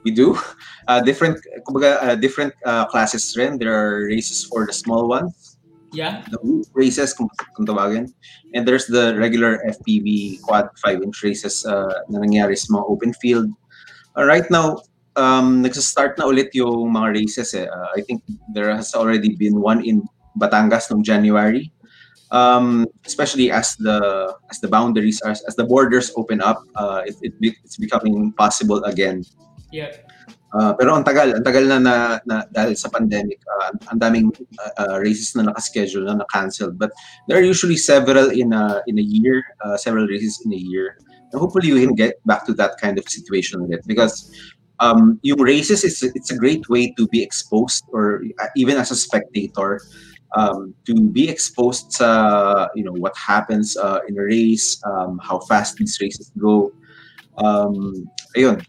[0.03, 0.37] we do
[0.87, 3.57] uh, different kumbaga uh, different uh, classes rin.
[3.57, 5.53] There are races for the small ones,
[5.93, 6.25] Yeah?
[6.29, 6.41] the
[6.73, 8.09] races kung, kung tawagin.
[8.53, 13.53] And there's the regular FPV quad 5-inch races uh, na nangyari sa mga open field.
[14.17, 14.81] Uh, right now,
[15.15, 17.53] um, nagsastart na ulit yung mga races.
[17.53, 17.69] Eh.
[17.69, 20.01] Uh, I think there has already been one in
[20.37, 21.71] Batangas noong January.
[22.33, 27.13] Um, especially as the as the boundaries as, as the borders open up, uh, it,
[27.21, 29.21] it be, it's becoming possible again.
[29.73, 29.89] Yeah.
[30.53, 31.95] Uh, pero ang tagal, ang tagal na, na,
[32.29, 34.29] na dahil sa pandemic, uh, ang daming
[34.61, 36.77] uh, uh, races na nakaschedule na na-cancelled.
[36.77, 36.93] But
[37.25, 41.01] there are usually several in a, in a year, uh, several races in a year.
[41.33, 44.29] And hopefully we can get back to that kind of situation ulit because
[44.77, 48.21] um, yung races, it's, it's a great way to be exposed or
[48.55, 49.81] even as a spectator,
[50.37, 55.39] um, to be exposed sa, you know, what happens uh, in a race, um, how
[55.39, 56.71] fast these races go.
[57.37, 58.05] Um,
[58.37, 58.61] ayun,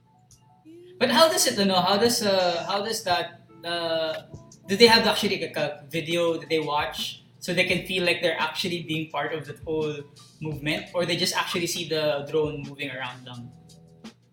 [0.98, 4.30] But how does it, ano, how does, uh, how does that, uh,
[4.66, 8.22] do they have actually like a video that they watch so they can feel like
[8.22, 9.94] they're actually being part of the whole
[10.40, 13.50] movement or they just actually see the drone moving around them?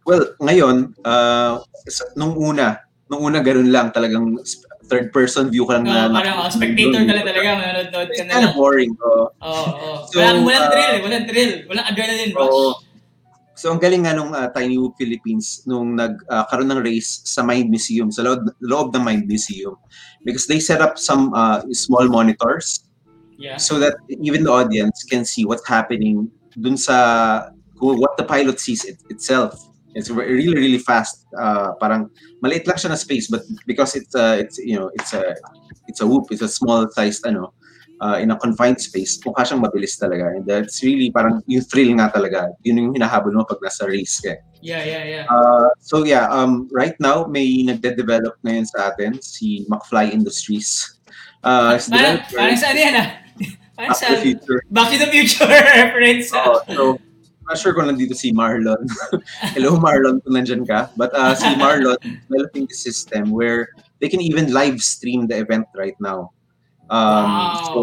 [0.05, 1.61] Well, ngayon, uh,
[2.15, 4.39] nung una, nung una ganun lang talagang
[4.87, 8.23] third person view ka lang No, na parang oh, spectator ka lang talaga, manonood ka
[8.23, 8.91] It's kind of boring.
[8.99, 9.31] Oh.
[9.39, 9.91] Oo, oo.
[10.11, 11.53] So, Walang, walang uh, thrill, walang thrill.
[11.69, 12.51] Walang adrenaline rush.
[12.51, 12.80] Oo.
[13.61, 17.69] So ang galing nga nung uh, Tiny Hoop Philippines nung nagkaroon ng race sa Mind
[17.69, 19.77] Museum, sa loob, loob ng Mind Museum.
[20.25, 22.89] Because they set up some uh, small monitors
[23.41, 23.57] Yeah.
[23.57, 26.29] so that even the audience can see what's happening
[26.61, 27.49] dun sa
[27.81, 29.57] what the pilot sees it, itself.
[29.97, 31.25] It's re- really really fast.
[31.33, 32.13] Uh, parang
[32.45, 35.33] maliit lang siya na space but because it's uh, it's you know it's a
[35.89, 37.49] it's a whoop, it's a small sized ano
[38.01, 40.33] uh, in a confined space, mukha siyang mabilis talaga.
[40.33, 42.49] And that's really parang yung thrill nga talaga.
[42.65, 44.33] Yun yung hinahabol mo pag nasa race ka.
[44.33, 44.39] eh.
[44.61, 45.25] Yeah, yeah, yeah.
[45.29, 50.97] Uh, so yeah, um, right now may nagde-develop ngayon sa atin si McFly Industries.
[51.41, 53.09] Uh, is parang, parang sa ano yan ah?
[53.77, 54.59] Parang Back sa to the Future.
[54.69, 56.29] Back to the Future reference.
[56.35, 56.45] ah.
[56.45, 56.83] Oo, so,
[57.49, 58.77] not sure kung nandito si Marlon.
[59.57, 60.93] Hello Marlon, kung nandyan ka.
[60.93, 61.97] But uh, si Marlon
[62.29, 66.29] developing the system where they can even live stream the event right now.
[66.91, 67.63] Um, Wow.
[67.63, 67.79] So,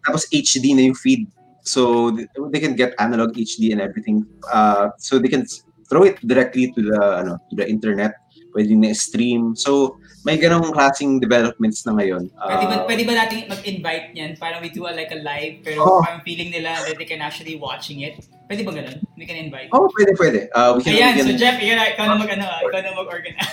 [0.00, 1.28] tapos HD na yung feed.
[1.60, 4.24] So, th- they can get analog HD and everything.
[4.48, 5.44] Uh, so, they can
[5.86, 8.16] throw it directly to the ano to the internet.
[8.56, 9.52] Pwede na stream.
[9.52, 12.32] So, may ganong klaseng developments na ngayon.
[12.32, 14.40] Pwede ba, Uh, pwede ba natin mag-invite niyan?
[14.40, 16.00] Parang we do a, like a live, pero Oo.
[16.00, 18.16] parang feeling nila that they can actually watching it.
[18.48, 18.96] Pwede ba ganun?
[19.14, 19.68] We can invite.
[19.76, 20.40] Oh, pwede, pwede.
[20.56, 22.60] Uh, we can, Ayan, we can, so Jeff, ikaw na, ikaw na mag, ano, ah,
[22.64, 23.50] ikaw na mag-organize.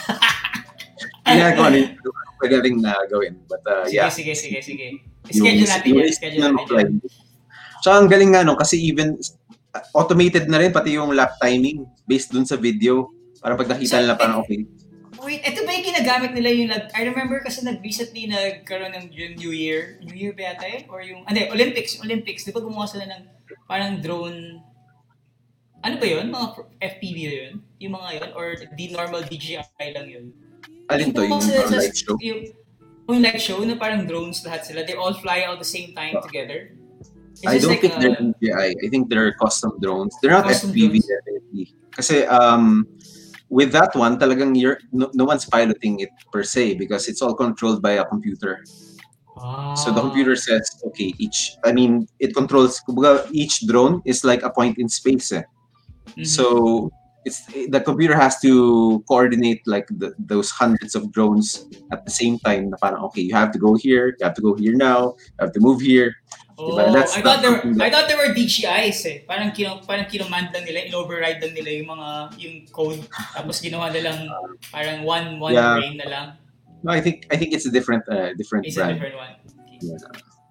[1.28, 1.92] ginagawa na yung
[2.44, 3.34] pwede nating na gawin.
[3.48, 4.12] But uh, sige, yeah.
[4.12, 4.88] sige, sige, sige.
[5.32, 6.92] Schedule natin yung yan, schedule na natin yan.
[7.80, 9.16] Tsaka ang galing nga no, kasi even
[9.72, 13.08] uh, automated na rin pati yung lap timing based dun sa video.
[13.40, 14.60] Para pag nakita So, nila parang eh, okay.
[15.24, 16.92] Wait, ito ba yung ginagamit nila yung nag...
[16.92, 20.00] I remember kasi nag-recently nagkaroon ng yung New Year.
[20.04, 20.84] New Year ba yata yun?
[20.92, 21.24] Or yung...
[21.24, 21.96] Hindi, Olympics.
[22.04, 22.44] Olympics.
[22.44, 23.24] Di ba gumawa sila ng
[23.68, 24.60] parang drone...
[25.84, 26.28] Ano ba yun?
[26.28, 26.48] Mga
[26.80, 27.54] FPV yun?
[27.80, 28.30] Yung mga yun?
[28.36, 30.36] Or di normal DJI lang yun?
[30.90, 32.16] Alin to, yung uh, live show?
[32.20, 32.40] Yung,
[33.10, 34.84] yung live show na parang drones lahat sila.
[34.84, 36.76] They all fly out the same time together.
[37.34, 38.70] It's I don't like think a- they're DJI.
[38.84, 40.16] I think they're custom drones.
[40.22, 41.74] They're not FPV definitely.
[41.96, 42.88] Kasi um,
[43.50, 47.34] with that one, talagang you're, no, no one's piloting it per se because it's all
[47.36, 48.64] controlled by a computer.
[49.38, 49.74] Ah.
[49.74, 52.82] So the computer says, okay, each, I mean, it controls,
[53.32, 55.32] each drone is like a point in space.
[55.32, 55.44] Eh.
[56.18, 56.26] Mhm.
[56.26, 56.92] So
[57.26, 62.40] it's the computer has to coordinate like the, those hundreds of drones at the same
[62.40, 62.70] time.
[62.70, 65.42] Na parang okay, you have to go here, you have to go here now, you
[65.42, 66.16] have to move here.
[66.54, 66.94] Oh, Diba?
[66.94, 69.18] That's- I thought there I that- thought there were DCIs eh.
[69.26, 73.02] Parang kino parang kinommand lang nila, in-override lang nila yung mga yung code
[73.34, 74.30] tapos ginawa nilang
[74.70, 75.82] parang one one Yeah.
[75.82, 76.28] brain na lang.
[76.86, 79.02] No, I think I think it's a different uh, different It's a brand.
[79.02, 79.34] different one.
[79.66, 79.80] Okay.
[79.82, 79.98] Yeah.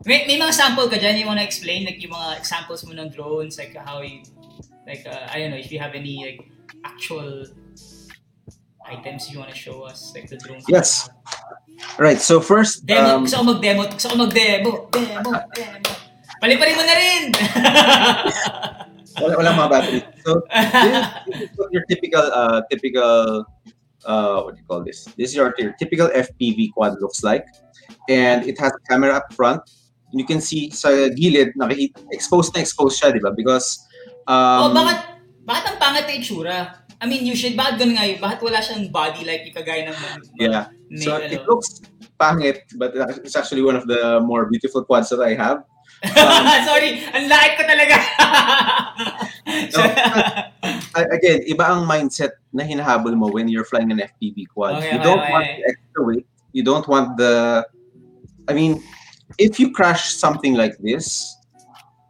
[0.02, 3.06] May, may mga sample ka dyan, you wanna explain like yung mga examples mo ng
[3.14, 4.26] drones, like how you,
[4.82, 6.42] like uh, I don't know, if you have any like
[6.84, 7.46] actual
[8.86, 10.64] items you wanna show us, like the drones.
[10.68, 11.10] Yes.
[11.98, 12.20] Right.
[12.20, 15.90] So first, Demo, um, gusto ko mag-demo, gusto ko mag-demo, demo, demo.
[16.42, 17.22] Pali-pali mo na rin!
[19.22, 20.00] wala, wala mga battery.
[20.26, 23.46] So this, this is your typical uh, typical
[24.04, 25.04] uh, what do you call this?
[25.16, 27.46] This is your, your typical FPV quad looks like,
[28.08, 29.62] and it has a camera up front.
[30.10, 33.32] And you can see sa gilid nakikita exposed na exposed siya, di ba?
[33.32, 33.80] Because
[34.28, 34.98] oh, um, bakit,
[35.42, 36.58] bakit ang pangit na itsura?
[37.02, 38.18] I mean, usually, bakit ganun nga yun?
[38.22, 40.64] Bakit wala siyang body like yung kagaya ng mga, Yeah.
[40.86, 41.26] may, So ano?
[41.26, 41.82] it looks
[42.14, 42.94] pangit, but
[43.26, 45.66] it's actually one of the more beautiful quads that I have.
[46.06, 47.96] um, Sorry, ang lait ko talaga.
[49.42, 49.82] No,
[50.94, 54.78] I- again, iba ang mindset na hinahabol mo when you're flying an FPV quad.
[54.78, 55.32] Okay, you okay, don't okay.
[55.34, 56.26] want the extra weight.
[56.54, 57.66] You don't want the.
[58.46, 58.78] I mean,
[59.42, 61.26] if you crash something like this,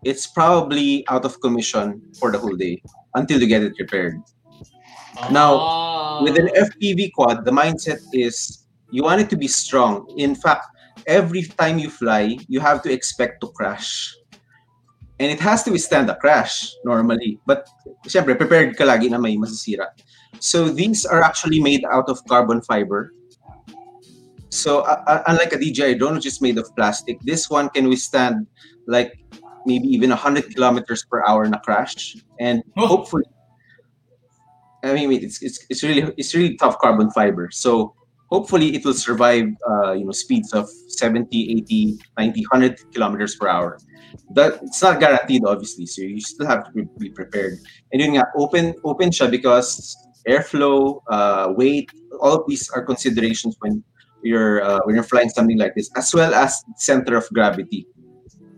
[0.04, 2.84] it's probably out of commission for the whole day
[3.14, 4.20] until you get it repaired.
[5.30, 6.22] Now, Oh.
[6.22, 10.06] With an FPV quad, the mindset is you want it to be strong.
[10.18, 10.66] In fact,
[11.06, 14.14] every time you fly, you have to expect to crash.
[15.18, 17.40] And it has to withstand a crash normally.
[17.46, 17.68] But
[18.06, 19.88] syempre, prepared ka lagi na may masisira.
[20.38, 23.12] So these are actually made out of carbon fiber.
[24.50, 28.46] So uh, unlike a DJI drone, which is made of plastic, this one can withstand
[28.86, 29.21] like
[29.66, 32.16] maybe even 100 kilometers per hour na crash.
[32.40, 32.86] And Oh.
[32.86, 33.24] hopefully,
[34.84, 37.50] I mean, it's, it's, it's really it's really tough carbon fiber.
[37.52, 37.94] So
[38.30, 43.46] hopefully it will survive, uh, you know, speeds of 70, 80, 90, 100 kilometers per
[43.46, 43.78] hour.
[44.34, 45.86] That it's not guaranteed, obviously.
[45.86, 47.58] So you still have to be, prepared.
[47.92, 49.96] And yun nga, open open siya because
[50.28, 51.88] airflow, uh, weight,
[52.20, 53.82] all of these are considerations when
[54.22, 57.86] you're uh, when you're flying something like this, as well as center of gravity.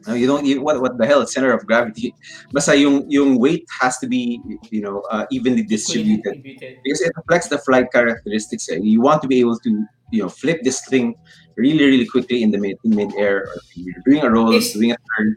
[0.06, 2.12] Now, you don't you, what what the hell center of gravity?
[2.52, 4.40] Basta yung yung weight has to be
[4.70, 8.68] you know uh, evenly distributed because it reflects the flight characteristics.
[8.68, 8.76] eh.
[8.82, 9.70] You want to be able to
[10.12, 11.16] you know flip this thing
[11.56, 14.72] really really quickly in the mid in mid air or you're doing a roll, Is-
[14.76, 15.36] doing a turn.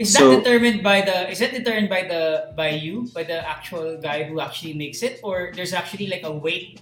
[0.00, 1.28] Is So- that determined by the?
[1.28, 5.20] Is that determined by the by you by the actual guy who actually makes it,
[5.20, 6.80] or there's actually like a weight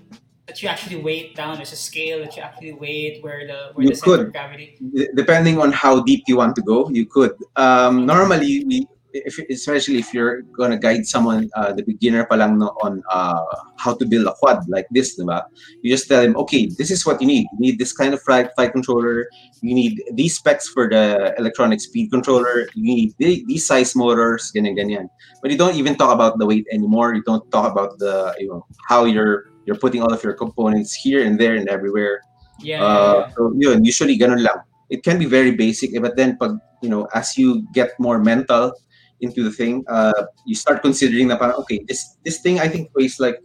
[0.48, 1.56] that you actually weigh it down?
[1.56, 4.26] There's a scale that you actually weigh it where the where You the center could.
[4.26, 4.74] of gravity.
[4.94, 7.32] D- depending on how deep you want to go, you could.
[7.56, 12.58] Um, normally, we, if, especially if you're gonna guide someone, uh, the beginner pa lang
[12.58, 13.44] no, on uh,
[13.76, 15.42] how to build a quad like this, diba?
[15.82, 17.46] You just tell him, okay, this is what you need.
[17.52, 19.28] You need this kind of flight, flight controller.
[19.60, 22.68] You need these specs for the electronic speed controller.
[22.74, 25.08] You need the- these size motors, ganyan, ganyan.
[25.42, 27.14] But you don't even talk about the weight anymore.
[27.14, 30.96] You don't talk about the, you know, how you're you're putting all of your components
[30.96, 32.24] here and there and everywhere.
[32.58, 32.82] Yeah.
[32.82, 34.64] Uh, yeah, so yun, usually ganun lang.
[34.88, 38.16] It can be very basic, eh, but then pag, you know, as you get more
[38.16, 38.72] mental
[39.20, 42.88] into the thing, uh, you start considering na parang, okay, this this thing I think
[42.96, 43.36] weighs like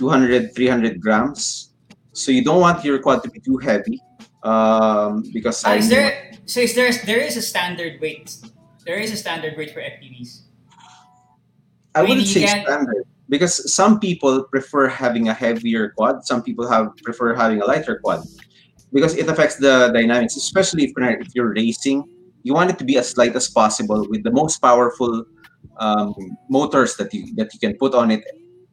[0.00, 1.76] 200, 300 grams.
[2.16, 4.00] So you don't want your quad to be too heavy.
[4.40, 5.76] Um, because yeah.
[5.76, 6.32] Ah, is there?
[6.48, 6.88] So is there?
[7.04, 8.32] There is a standard weight.
[8.88, 10.48] There is a standard weight for FPVs.
[11.92, 16.24] I wouldn't say standard because some people prefer having a heavier quad.
[16.24, 18.22] Some people have prefer having a lighter quad
[18.92, 20.36] because it affects the dynamics.
[20.36, 22.04] Especially if if you're racing,
[22.42, 25.24] you want it to be as light as possible with the most powerful
[25.78, 26.14] um,
[26.48, 28.22] motors that you that you can put on it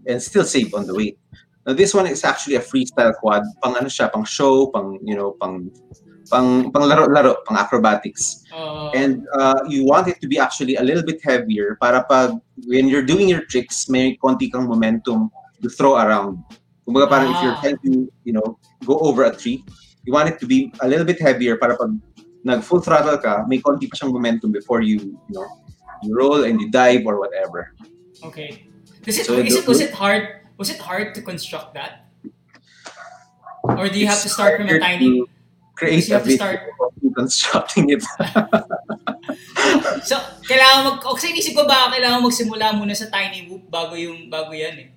[0.08, 1.18] and still save on the weight.
[1.66, 3.44] Now this one is actually a freestyle quad.
[3.64, 5.72] Pang ano siya, pang show, pang you know, pang
[6.32, 10.84] pang pang laro-laro, pang acrobatics Uh, and uh, you want it to be actually a
[10.86, 12.38] little bit heavier para pag
[12.70, 16.38] when you're doing your tricks may konti kang momentum to throw around
[16.86, 17.62] kumbaga parang if you're Ah.
[17.66, 18.46] trying to you know
[18.86, 19.66] go over a tree
[20.06, 21.90] you want it to be a little bit heavier para pag
[22.46, 25.50] nag full throttle ka may konti pa siyang momentum before you you know
[26.06, 27.74] you roll and you dive or whatever
[28.22, 28.70] okay.
[29.02, 30.46] Does it, So is it was it hard?
[30.62, 32.08] Was it hard to construct that?
[33.66, 35.26] Or do you have to start from a tiny?
[35.26, 35.28] to
[35.76, 38.04] create a video start- of you constructing it
[40.04, 40.98] So, kailangan mag...
[41.08, 44.76] O, kasi inisip ko ba, kailangan magsimula muna sa tiny whoop bago yung, bago yan
[44.76, 44.90] eh.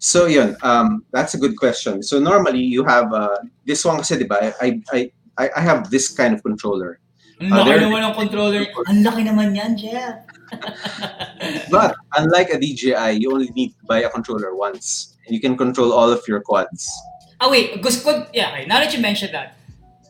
[0.00, 2.02] So yun, um, that's a good question.
[2.02, 3.36] So normally you have uh,
[3.68, 4.40] this one kasi, di ba?
[4.58, 5.04] I, I,
[5.38, 6.98] I, I have this kind of controller.
[7.38, 8.62] Ang Ah, laki there- naman ng controller.
[8.88, 10.24] Ang laki naman yan, Jeff.
[11.74, 15.14] But unlike a DJI, you only need to buy a controller once.
[15.28, 16.88] And you can control all of your quads.
[17.38, 17.78] Ah, wait.
[17.80, 18.10] Gusto ko...
[18.34, 18.56] Yeah.
[18.66, 19.59] Now that you mentioned that.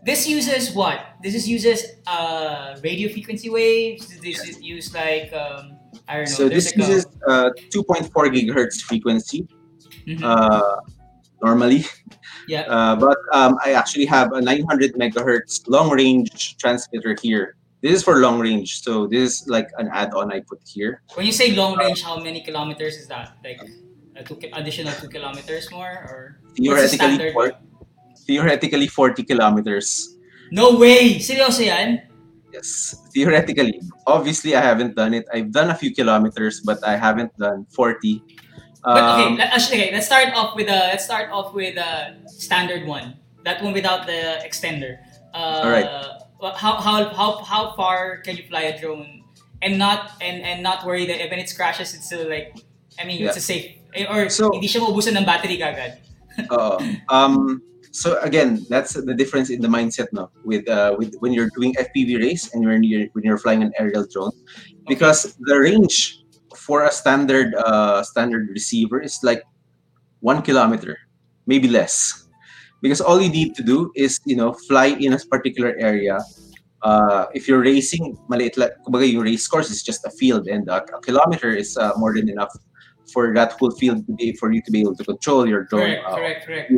[0.05, 1.01] This uses what?
[1.23, 4.09] This is uses uh, radio frequency waves?
[4.21, 5.33] This is use like...
[5.33, 5.77] Um,
[6.09, 6.31] I don't know.
[6.31, 9.47] So there's this like a- uses uh, 2.4 gigahertz frequency
[10.07, 10.23] Mhm.
[10.25, 10.77] uh,
[11.43, 11.85] normally.
[12.49, 12.63] Yeah.
[12.67, 17.57] Uh, but um, I actually have a 900 megahertz long range transmitter here.
[17.83, 18.83] This is for long range.
[18.83, 21.03] So this is like an add-on I put here.
[21.15, 23.37] When you say long range, how many kilometers is that?
[23.45, 23.61] Like
[24.17, 25.89] a two, additional two kilometers more?
[26.11, 27.53] Or Theoretically, four,
[28.31, 30.15] theoretically 40 kilometers.
[30.55, 31.19] No way!
[31.19, 32.07] Seryoso yan?
[32.55, 33.83] Yes, theoretically.
[34.07, 35.27] Obviously, I haven't done it.
[35.35, 38.23] I've done a few kilometers, but I haven't done 40.
[38.87, 41.77] But okay, Um, let, actually, okay, let's start off with a let's start off with
[41.77, 43.19] a standard one.
[43.45, 45.03] That one without the extender.
[45.35, 45.91] Uh, Alright.
[46.57, 49.21] How, how how how far can you fly a drone
[49.61, 52.57] and not and and not worry that when it crashes it's still like
[52.97, 56.01] I mean it's a safe eh, or So- hindi siya maubusan ng battery kagad.
[56.49, 56.81] Oo.
[57.13, 57.61] um,
[57.91, 61.75] so again, that's the difference in the mindset, now with uh, with when you're doing
[61.75, 64.31] FPV race and when you're when you're flying an aerial drone,
[64.87, 66.23] because the range
[66.55, 69.43] for a standard uh, standard receiver is like
[70.21, 70.99] one kilometer,
[71.47, 72.29] maybe less,
[72.81, 76.19] because all you need to do is you know fly in a particular area.
[76.83, 80.69] Uh, if you're racing, maliit lang, kumbaga yung race course is just a field, and
[80.69, 82.55] a, a kilometer is uh, more than enough
[83.13, 85.99] for that whole field to be for you to be able to control your drone.
[85.99, 86.71] Correct, uh, correct, correct.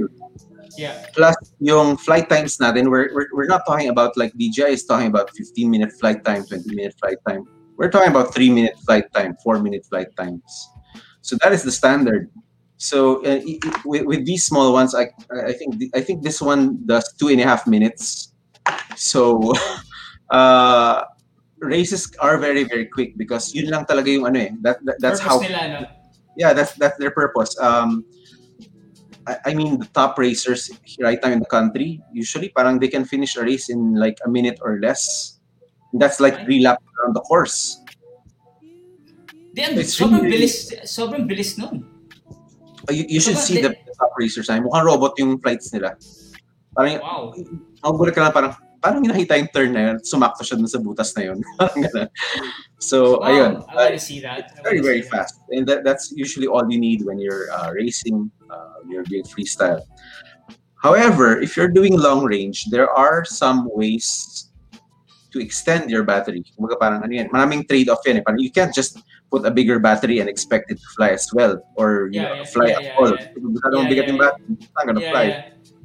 [0.78, 1.06] Yeah.
[1.12, 5.06] plus yung flight times natin we're, we're, we're not talking about like DJI is talking
[5.08, 7.44] about 15 minute flight time 20 minute flight time.
[7.76, 10.44] We're talking about 3 minute flight time 4 minute flight times.
[11.20, 12.30] So that is the standard.
[12.78, 16.22] So uh, i- i- with, with these small ones I, I think the- I think
[16.22, 18.32] this one does two and a half minutes.
[18.96, 19.52] So
[20.30, 21.04] uh,
[21.60, 25.20] races are very very quick because yun lang talaga yung ano eh that, that that's
[25.22, 25.80] Purpose how nila, no?
[26.34, 27.54] yeah that's that's their purpose.
[27.62, 28.02] Um
[29.26, 30.70] I, I mean the top racers
[31.00, 34.28] right now in the country usually parang they can finish a race in like a
[34.28, 35.38] minute or less.
[35.94, 37.78] That's like three laps around the course.
[39.52, 41.84] Ang- It's sobrang really- bilis, sobrang bilis nun.
[42.88, 45.94] Uh, you, you should see the, the top racers na mukhang robot yung flights nila.
[46.74, 47.36] Parang Wow.
[47.84, 48.52] magugulat ka lang parang
[48.82, 51.38] parang nakita yung turn na yun sumakto siya dun sa butas na yun
[52.82, 54.50] so Wow, ayun I want to see that.
[54.58, 55.30] I very very see that.
[55.30, 59.24] fast and that, that's usually all you need when you're uh, racing uh, you're doing
[59.24, 59.80] freestyle
[60.82, 64.50] However, if you're doing long range, there are some ways
[65.30, 66.42] to extend your battery.
[66.58, 68.22] Kumbaga parang ano yan, maraming trade-off yan eh.
[68.26, 68.98] Parang you can't just
[69.30, 72.42] put a bigger battery and expect it to fly as well or you Yeah, know,
[72.42, 73.14] yeah, fly yeah, at yeah, all.
[73.14, 73.30] yeah.
[73.30, 75.24] Kung masyadong Yeah, bigat yeah, yung battery, it's not gonna yeah, fly.
[75.30, 75.40] yeah,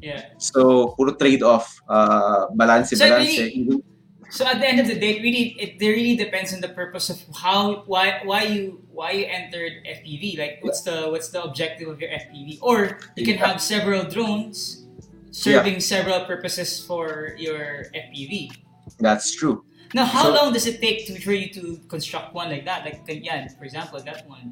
[0.08, 0.22] yeah.
[0.40, 3.28] So, puro trade-off, uh, balance, So, balance.
[3.38, 3.84] really-
[4.28, 7.08] So at the end of the day, it really it really depends on the purpose
[7.08, 10.36] of how why why you why you entered FPV.
[10.36, 12.60] Like what's the what's the objective of your FPV?
[12.60, 13.48] Or you can Yeah.
[13.48, 14.84] have several drones
[15.32, 18.52] serving several purposes for your FPV.
[19.00, 19.64] That's true.
[19.96, 22.84] Now, how So- long does it take to, for you to construct one like that?
[22.84, 24.52] Like yan, for example, that one.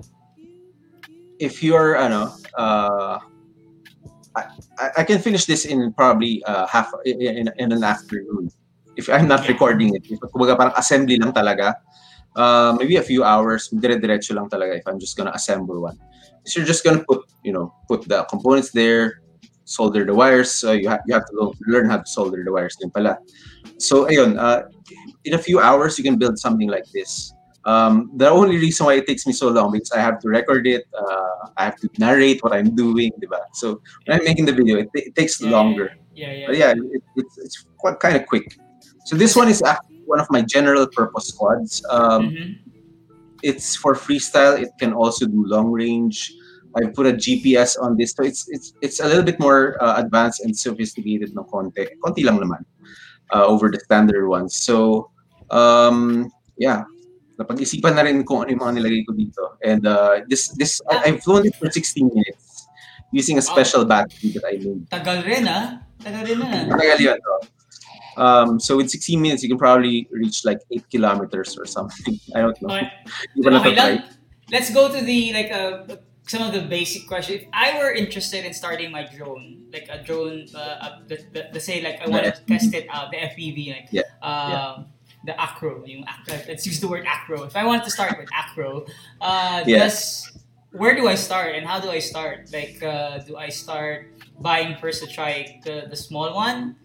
[1.40, 3.20] if you're ano uh
[4.36, 4.44] I,
[5.00, 8.52] I- can finish this in probably uh, half in, in an afternoon.
[8.96, 11.76] If I'm not recording it kumbaga parang assembly lang talaga
[12.36, 16.00] uh, maybe a few hours dire-diretso lang talaga if I'm just gonna assemble one.
[16.46, 19.20] So you're just gonna put you know put the components there
[19.66, 22.78] solder the wires so you, have you have to learn how to solder the wires
[22.80, 23.18] din pala.
[23.82, 24.70] So ayun uh,
[25.26, 27.34] in a few hours you can build something like this
[27.66, 30.68] um, the only reason why it takes me so long because I have to record
[30.68, 33.40] it, uh, I have to narrate what I'm doing, diba?
[33.54, 35.90] So when I'm making the video, it, it takes Yeah, longer.
[36.16, 36.44] Yeah, yeah.
[36.46, 38.46] But yeah, it, it's, it's quite kind of quick.
[39.04, 41.82] So this one is actually one of my general purpose squads.
[41.92, 42.56] Um, Mhm.
[43.44, 44.60] It's for freestyle.
[44.62, 46.34] It can also do long range.
[46.76, 49.96] I put a GPS on this, so it's it's it's a little bit more uh,
[50.02, 51.88] advanced and sophisticated no konti.
[52.04, 52.64] Konti lang naman
[53.34, 54.56] uh, over the standard ones.
[54.58, 55.10] So
[55.52, 56.84] um, yeah,
[57.40, 59.44] napag-isipan na rin kung ano yung mga nilagay ko dito.
[59.64, 62.68] And uh, this this I, I've flown it for 16 minutes
[63.12, 64.88] using a special battery that I made.
[64.92, 65.86] Tagal rin ah.
[66.04, 66.50] Tagal rin na.
[66.68, 67.36] Matagal yun, no?
[68.16, 72.20] Um, so with 16 minutes, you can probably reach like 8 kilometers or something.
[72.36, 72.76] I don't know.
[72.76, 72.90] Okay.
[73.40, 74.04] Okay lang.
[74.52, 77.42] Let's go to the like uh, some of the basic questions.
[77.42, 81.42] If I were interested in starting my drone, like a drone, uh, uh, the, the,
[81.54, 84.86] the say like I want to test it out, the FPV, like Yeah, um,
[85.26, 86.38] the acro, yung acro.
[86.48, 87.44] Let's use the word acro.
[87.44, 88.86] If I want to start with acro,
[89.22, 90.32] uh, does
[90.72, 92.52] where do I start and how do I start?
[92.52, 96.76] Like, uh, do I start buying first to try the, the small one,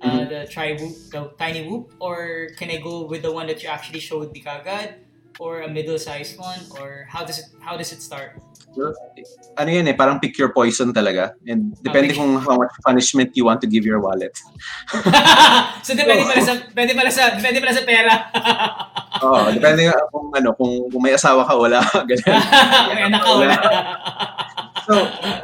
[0.00, 0.28] uh, Mhm.
[0.30, 3.68] the try whoop, the tiny whoop, or can I go with the one that you
[3.68, 5.02] actually showed me kagad,
[5.38, 8.38] or a middle-sized one, or how does it how does it start?
[9.58, 11.36] Ano yun eh, parang pick your poison talaga.
[11.44, 14.32] And depende kung how much punishment you want to give your wallet.
[15.86, 18.14] so depende pala sa depende pala sa depende pala sa pera.
[19.28, 21.78] Oo, depende kung ano, kung, kung may asawa ka, wala.
[22.08, 22.26] Ganun.
[22.96, 23.56] May anak ka wala.
[24.82, 24.92] So,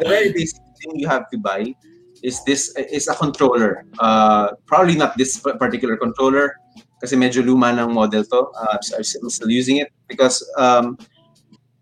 [0.03, 1.77] the very basic thing you have to buy
[2.23, 3.87] is this is a controller.
[4.03, 6.59] Uh, probably not this particular controller
[6.99, 8.51] kasi medyo luma ng model to.
[8.59, 10.99] Uh, so I'm still using it because um,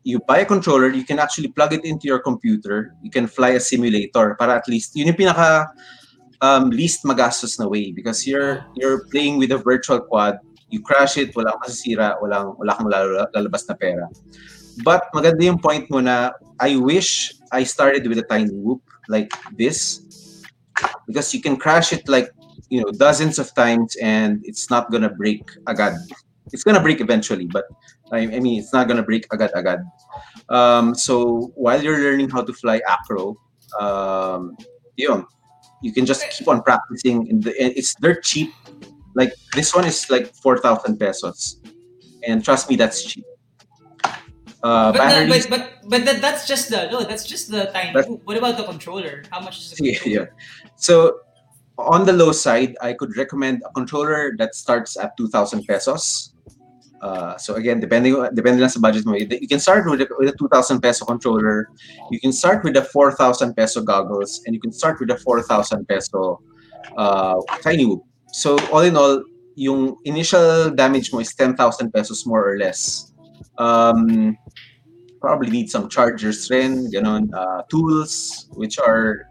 [0.07, 2.95] you buy a controller, you can actually plug it into your computer.
[3.03, 5.67] You can fly a simulator para at least yun yung pinaka
[6.41, 10.39] um, least magastos na way because you're you're playing with a virtual quad.
[10.71, 14.07] You crash it, walang masisira, walang wala kang lalabas na pera.
[14.87, 19.35] But maganda yung point mo na I wish I started with a tiny whoop like
[19.59, 20.07] this
[21.11, 22.31] because you can crash it like
[22.71, 25.99] you know dozens of times and it's not gonna break agad.
[26.55, 27.67] It's gonna break eventually, but
[28.13, 29.81] I, I mean it's not gonna break agad agad.
[30.49, 33.37] Um, so while you're learning how to fly acro,
[33.81, 34.57] um,
[34.97, 35.27] yun,
[35.83, 37.29] you can just keep on practicing.
[37.31, 38.53] And the, and it's dirt cheap.
[39.15, 41.61] Like this one is like four thousand pesos,
[42.27, 43.25] and trust me, that's cheap.
[44.63, 48.09] Uh, but, that, but but but that, that's just the no, that's just the That's-
[48.25, 49.23] What about the controller?
[49.31, 50.35] How much is the yeah, controller?
[50.37, 50.73] yeah.
[50.77, 51.21] So
[51.79, 56.33] on the low side, I could recommend a controller that starts at 2,000 pesos.
[57.03, 59.05] Uh, so again, depending depending on the budget
[59.43, 61.69] you can start with a, with a 2,000 peso controller.
[62.11, 65.87] You can start with a 4,000 peso goggles, and you can start with a 4,000
[65.87, 66.41] peso
[66.97, 68.05] uh, tiny whoop.
[68.33, 69.23] So all in all,
[69.57, 73.13] yung initial damage mo is 10,000 pesos more or less.
[73.59, 74.37] Um,
[75.21, 79.29] probably need some chargers rin, ganon, uh, tools, which are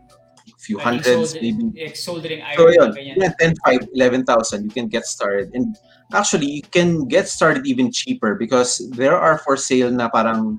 [0.66, 2.58] few Like hundreds, maybe like soldering iron.
[2.58, 3.16] so yun, ganyan.
[3.22, 5.54] yeah, 10, 5, 11,000, you can get started.
[5.54, 5.78] And
[6.12, 10.58] actually, you can get started even cheaper because there are for sale na parang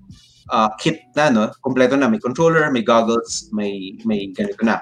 [0.55, 1.51] uh, kit na, no?
[1.67, 2.07] Kompleto na.
[2.09, 4.79] May controller, may goggles, may, may ganito na.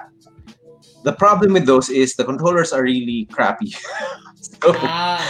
[1.04, 3.72] The problem with those is the controllers are really crappy.
[4.40, 5.20] so, Ah,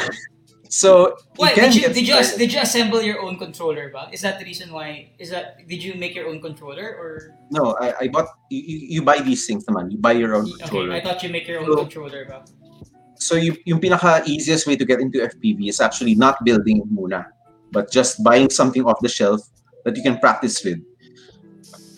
[0.75, 3.95] so you why can did you did you as- did you assemble your own controller?
[3.95, 4.11] Ba?
[4.11, 5.15] Is that the reason why?
[5.23, 7.39] Is that did you make your own controller or?
[7.55, 9.95] No, I, I bought, you, you you buy these things naman.
[9.95, 10.91] You buy your own Okay, controller.
[10.99, 12.27] I thought you make your own So- controller.
[12.27, 12.43] Ba?
[13.15, 17.25] so yung, yung pinaka easiest way to get into FPV is actually not building muna,
[17.71, 19.41] but just buying something off the shelf
[19.87, 20.83] that you can practice with.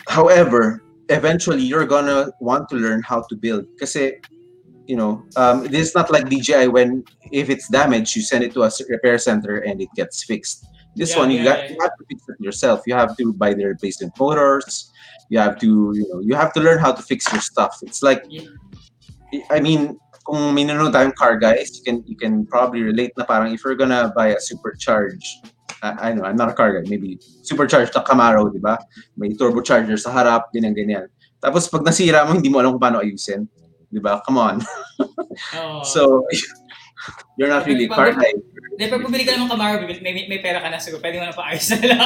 [0.07, 3.65] However, eventually you're gonna want to learn how to build.
[3.81, 4.21] Kasi,
[4.87, 8.53] you know, um, this is not like DJI when if it's damaged, you send it
[8.53, 10.65] to a repair center and it gets fixed.
[10.95, 11.69] This Yeah, one you yeah, got yeah.
[11.75, 12.81] you have to fix it yourself.
[12.87, 14.91] You have to buy the replacement motors.
[15.29, 17.77] You have to, you know, you have to learn how to fix your stuff.
[17.83, 18.23] It's like.
[19.51, 23.23] I mean, kung may nanonood tayong car guys, you can you can probably relate na
[23.23, 25.51] parang if you're gonna buy a supercharged,
[25.83, 28.75] I, I know, I'm not a car guy, maybe supercharged na Camaro, di ba?
[29.15, 31.07] May turbocharger sa harap, ganyan ganyan.
[31.39, 33.47] Tapos pag nasira mo, hindi mo alam kung paano ayusin.
[33.87, 34.19] Di ba?
[34.23, 34.55] Come on.
[35.87, 36.27] So,
[37.37, 38.35] you're not really car guy.
[38.77, 41.01] Hindi, pag bumili ka naman Camaro, may, may, may pera ka na siguro.
[41.01, 42.01] Pwede mo na paayos na lang.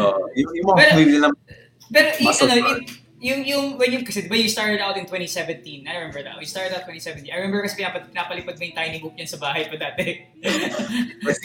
[0.00, 1.34] Uh, yung, yung mga Pero- bumibili ng
[1.92, 2.80] Pero y- Muscle ano,
[3.22, 5.86] yung yung when you kasi diba you started out in 2017.
[5.86, 6.34] I remember that.
[6.42, 7.30] You started out 2017.
[7.30, 10.26] I remember kasi pinapa, pinapalipad mo yung tiny book niyan sa bahay pa dati.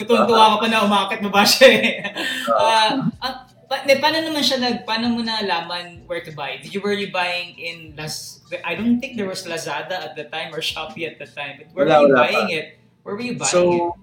[0.02, 2.02] Tutuwa ka pa na umakit mo ba siya eh.
[2.50, 6.56] Ah, ah, pa, de, paano naman siya nag paano mo nalaman where to buy?
[6.58, 10.24] Did you were you buying in Las I don't think there was Lazada at the
[10.24, 11.58] time or Shopee at the time.
[11.58, 12.78] But where Wala, were you buying it?
[13.02, 13.52] Where were you buying it?
[13.52, 13.96] So,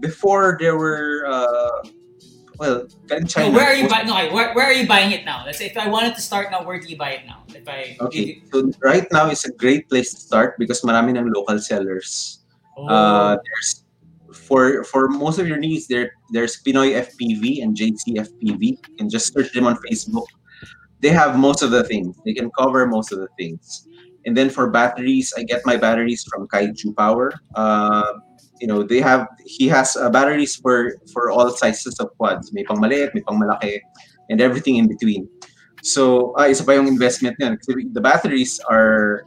[0.00, 1.88] before there were, uh,
[2.58, 3.54] well, No, China.
[3.54, 4.06] where are you buying?
[4.06, 5.44] No, where, where are you buying it now?
[5.46, 7.42] Let's say if I wanted to start now, where do you buy it now?
[7.54, 11.30] If I Okay, so right now is a great place to start because marami ng
[11.32, 12.40] local sellers.
[12.76, 12.86] Oh.
[12.86, 13.84] Uh, there's
[14.48, 18.80] for for most of your needs there there's Pinoy FPV and JC FPV.
[18.80, 20.26] You can just search them on Facebook.
[21.00, 22.16] They have most of the things.
[22.24, 23.86] They can cover most of the things.
[24.26, 27.32] And then for batteries, I get my batteries from Kaiju Power.
[27.54, 28.18] Uh,
[28.60, 32.52] you know, they have he has uh, batteries for for all sizes of quads.
[32.52, 33.78] May pang maliit, may pang malaki,
[34.28, 35.28] and everything in between.
[35.82, 37.62] So, ah, isa pa yung investment niyan.
[37.94, 39.22] The batteries are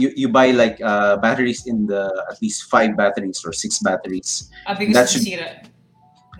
[0.00, 4.48] you, you buy like uh, batteries in the at least five batteries or six batteries.
[4.66, 5.48] Ah, because That should- nasira.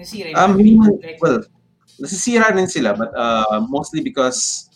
[0.01, 0.81] Nasira Um, hindi
[1.21, 1.45] well,
[2.01, 4.67] nasisira rin sila but uh, mostly because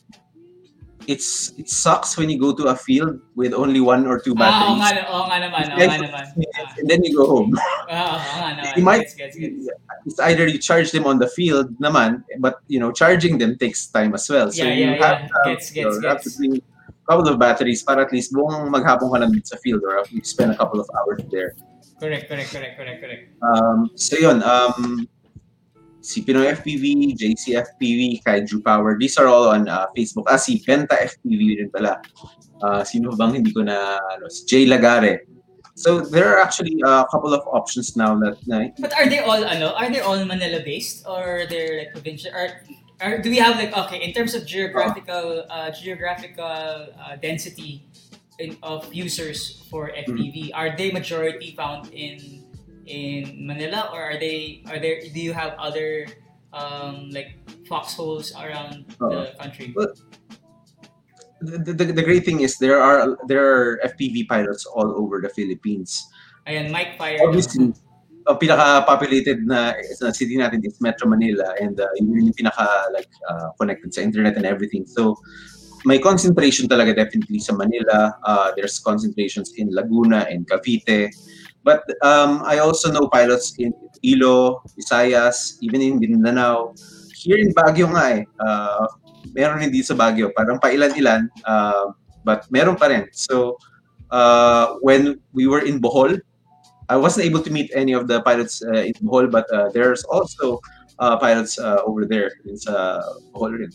[1.07, 4.73] it's it sucks when you go to a field with only one or two batteries.
[4.73, 6.25] Ah, oo nga, oo naman, oo nga naman.
[6.81, 7.53] And then you go home.
[7.93, 8.73] Ah, oo nga naman.
[8.81, 9.69] You might- Gets, gets, gets.
[10.09, 13.85] It's either you charge them on the field naman, but you know, charging them takes
[13.89, 14.49] time as well.
[14.53, 16.37] So Yeah, you yeah, have to have, Gets, you know, gets, have to gets.
[16.41, 16.53] bring
[17.05, 20.53] couple of batteries para at least buong maghapon ka lang sa field or you spend
[20.53, 21.55] a couple of hours there.
[22.01, 23.23] Correct, correct, correct, correct, correct.
[23.41, 25.07] Um, so yun, um,
[26.05, 30.29] si Pinoy FPV, JC FPV, Kaiju Power, these are all on uh, Facebook.
[30.29, 32.03] Ah, si Penta FPV rin pala.
[32.61, 35.25] Uh, sino bang hindi ko na, ano, si Jay Lagare.
[35.75, 39.43] So there are actually a couple of options now that, na, But are they all
[39.43, 39.75] ano?
[39.75, 42.31] Are they all Manila based or they're like provincial?
[42.31, 42.63] Or,
[43.03, 47.87] or do we have like okay in terms of geographical uh, geographical uh, density
[48.39, 50.51] in, of users for FPV?
[50.55, 52.45] Are they majority found in
[52.87, 55.01] in Manila or are they are there?
[55.01, 56.07] Do you have other
[56.53, 59.73] um, like foxholes around the country?
[59.75, 59.93] Well,
[61.41, 65.29] the, the, the great thing is there are there are FPV pilots all over the
[65.29, 66.07] Philippines.
[66.47, 67.19] Ayan, Mike Fire.
[67.25, 67.73] Obviously,
[68.25, 72.65] ang pinaka-populated na, na city natin is Metro Manila and uh, yun yung pinaka
[72.97, 74.89] like uh, connected sa internet and everything.
[74.89, 75.21] So
[75.85, 78.17] may concentration talaga definitely sa Manila.
[78.25, 81.13] Uh, there's concentrations in Laguna and Cavite.
[81.65, 83.73] But um, I also know pilots in
[84.05, 86.73] Ilo, Visayas, even in Mindanao.
[87.13, 88.25] Here in Baguio nga eh.
[88.41, 88.89] Uh,
[89.37, 90.33] meron din dito sa Baguio.
[90.33, 91.29] Parang pailan-ilan.
[91.45, 91.93] Uh,
[92.25, 93.09] but meron pa rin.
[93.13, 93.61] So
[94.09, 96.21] uh, when we were in Bohol,
[96.89, 100.05] I wasn't able to meet any of the pilots uh, in Bohol, but uh, there's
[100.05, 100.61] also
[100.99, 103.01] uh, pilots uh, over there in sa
[103.33, 103.73] Bohol rin.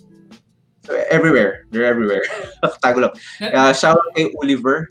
[0.85, 2.23] So everywhere, they're everywhere.
[2.83, 3.13] Tago lang.
[3.53, 4.89] Uh, shout out kay Oliver.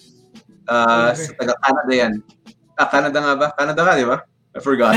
[0.69, 2.15] Uh, sa taga Canada yan.
[2.79, 3.47] Ah, Canada nga ba?
[3.59, 4.23] Canada ka, di ba?
[4.57, 4.97] I forgot.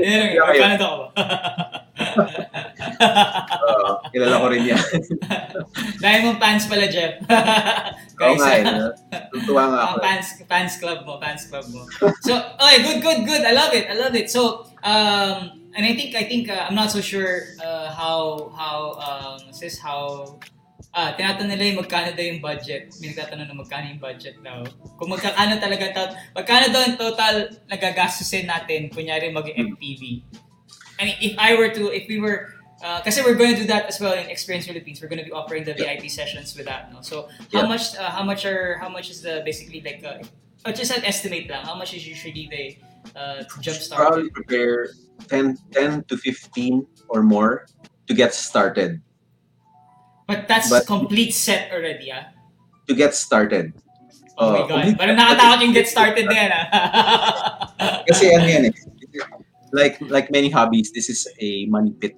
[0.00, 1.08] Yan lang, Canada ko ba?
[2.96, 4.80] Uh, kilala ko rin yan.
[6.02, 7.20] Dahil mong fans pala, Jeff.
[8.22, 8.64] Oo nga eh.
[9.34, 9.94] Tutuwa nga ako.
[10.00, 11.84] Ah, fans, fans club mo, fans club mo.
[12.24, 13.42] So, okay, good, good, good.
[13.44, 13.90] I love it.
[13.90, 14.32] I love it.
[14.32, 18.78] So, um, and I think, I think, uh, I'm not so sure uh, how, how,
[18.96, 20.38] um, sis, how,
[20.92, 22.92] ah, tinatanong nila yung magkano daw yung budget.
[23.00, 24.64] May nagtatanong na magkano yung budget daw.
[24.96, 27.34] Kung magkakano talaga, to- magkano daw yung total
[27.68, 30.24] nagagastusin natin, kunyari mag-MPV.
[30.96, 33.68] I mean, if I were to, if we were, uh, kasi we're going to do
[33.68, 35.00] that as well in Experience Philippines.
[35.00, 36.88] We're going to be offering the VIP sessions with that.
[36.92, 37.00] No?
[37.04, 37.68] So how Yeah.
[37.68, 40.24] much, uh, how much are, how much is the basically like, uh,
[40.64, 41.64] uh, just an estimate lang.
[41.64, 42.64] How much is usually the
[43.12, 44.00] uh, jump start?
[44.00, 44.88] Probably prepare
[45.28, 47.66] 10, 10 to 15 or more
[48.08, 49.00] to get started.
[50.26, 52.34] But that's but- complete set already, ah.
[52.86, 53.74] To get started.
[54.38, 54.68] Oh my Uh, God.
[54.68, 56.64] complete- Parang nakatakot yung get started na yan, ah.
[58.10, 58.74] Kasi ano yan eh.
[59.74, 62.14] Like like many hobbies, this is a money pit.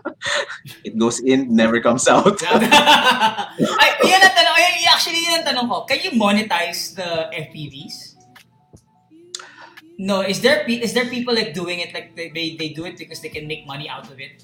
[0.88, 2.40] it goes in, never comes out.
[3.82, 4.54] Ay, yan ang tanong.
[4.56, 5.84] Ay, actually, yan ang tanong ko.
[5.84, 8.16] Can you monetize the FPVs?
[10.00, 13.20] No, is there is there people like doing it like they, they, do it because
[13.20, 14.42] they can make money out of it?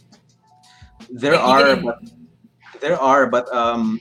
[1.11, 1.99] there Like, are, even- but
[2.81, 4.01] there are, but um,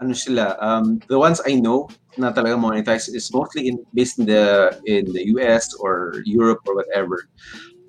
[0.00, 0.56] ano sila?
[0.60, 5.10] Um, the ones I know na talaga monetize is mostly in based in the in
[5.12, 7.28] the US or Europe or whatever.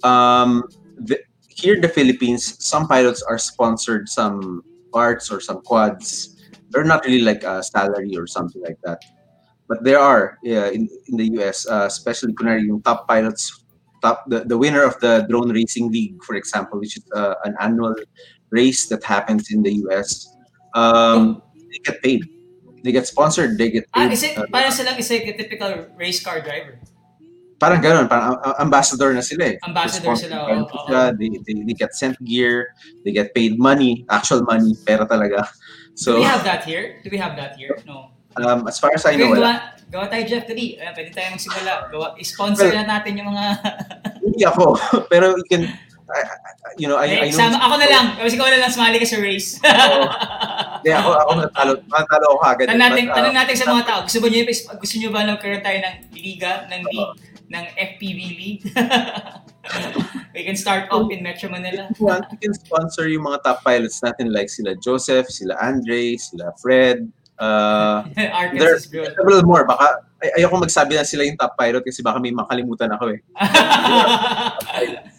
[0.03, 0.63] Um,
[0.97, 4.61] the, here in the Philippines, some pilots are sponsored some
[4.91, 6.35] parts or some quads.
[6.69, 8.99] They're not really like a salary or something like that.
[9.67, 13.63] But there are yeah, in, in the US, uh, especially kunwari yung top pilots,
[14.01, 17.55] top the, the winner of the drone racing league, for example, which is uh, an
[17.59, 17.95] annual
[18.55, 20.31] race that happens in the US.
[20.71, 22.23] Um, they get paid.
[22.81, 23.59] They get sponsored.
[23.59, 24.15] They get Ah, paid.
[24.15, 26.79] is it, Uh, parang silang is like a typical race car driver.
[27.55, 29.57] parang ganun, parang uh, ambassador na sila eh.
[29.63, 32.75] Ambassador sila, by oo, sila, They, they, they get sent gear,
[33.07, 35.47] they get paid money, actual money, pera talaga.
[35.47, 36.99] Do So, we have that here?
[36.99, 37.79] Do we have that here?
[37.87, 38.11] No.
[38.35, 39.39] um, as far as I Okay, know, wala.
[39.39, 39.55] gawa,
[39.87, 40.75] gawa tayo, Jeff, dali.
[40.75, 41.71] Ayan, pwede tayo magsimula.
[41.95, 43.43] Gawa, sponsor Well, na natin yung mga...
[44.19, 44.75] Hindi ako.
[45.11, 45.63] Pero you can,
[46.05, 46.29] I, I-
[46.77, 47.37] you know, I, I Eh, know.
[47.39, 48.05] sama, ako na lang.
[48.15, 49.57] Kasi ikaw na lang sumali ka sa race.
[49.57, 52.65] Hindi, ako, ako natalo, natalo ako agad.
[52.67, 54.41] tanong natin, But, uh, tanong natin sa mga tao, gusto ba niyo,
[54.75, 57.15] gusto niyo ba nagkaroon tayo ng liga, ng league,
[57.47, 58.63] ng FPV league?
[60.35, 61.89] We can start off in Metro Manila.
[61.89, 65.57] if you want, you can sponsor yung mga top pilots natin like sila Joseph, sila
[65.57, 67.07] Andre, sila Fred.
[67.35, 68.03] Uh,
[68.53, 69.15] there good.
[69.15, 69.65] several more.
[69.65, 73.19] Baka, ay, ayoko magsabi na sila yung top pilot kasi baka may makalimutan ako eh.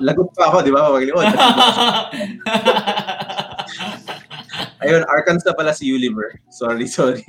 [0.00, 0.88] Lagot pa ako, di ba?
[0.88, 1.26] Pagliwod.
[4.82, 6.38] Ayun, Arkansas pala si Uliver.
[6.50, 7.24] Sorry, sorry.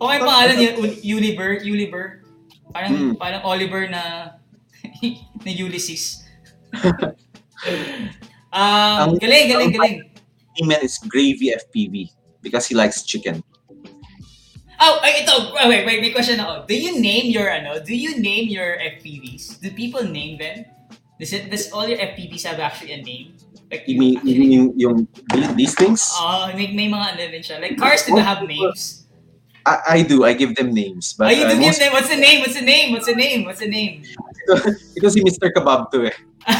[0.00, 2.24] Okay, pangalan niya, Ul- Uliver, Uliver.
[2.72, 3.12] Parang, Hmm.
[3.14, 4.34] parang Oliver na
[5.44, 6.24] na Ulysses.
[6.72, 7.12] um,
[9.12, 9.96] Ang- galing, galing, galing.
[10.58, 12.10] Eman is Gravy FPV
[12.42, 13.42] because he likes chicken.
[14.80, 15.52] Oh, ay, ito.
[15.68, 16.64] Wait, wait, may question ako.
[16.64, 19.60] Do you name your, ano, do you name your FPVs?
[19.60, 20.64] Do people name them?
[21.20, 23.36] Does it, does all your FPVs have actually a name?
[23.70, 25.06] Like, You mean, you mean yung,
[25.54, 26.08] these things?
[26.16, 27.60] Oh, may, may mga ano din siya.
[27.60, 29.04] Like, cars do not have names.
[29.68, 30.24] I, I do.
[30.24, 31.12] I give them names.
[31.12, 32.40] But oh, you uh, give them, what's the name?
[32.40, 32.92] What's the name?
[32.96, 33.44] What's the name?
[33.44, 34.02] What's the name?
[34.96, 35.52] Ito si Mr.
[35.52, 36.16] Kebab to eh.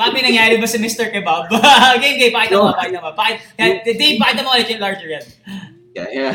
[0.00, 1.12] Bakit may nangyari ba sa Mr.
[1.12, 1.52] Kebab?
[2.02, 3.12] game, game, pakita mo, pakita mo.
[3.12, 5.24] Pakita, Dave, pakita mo ulit yung larger yan.
[5.94, 6.34] Yeah, yeah.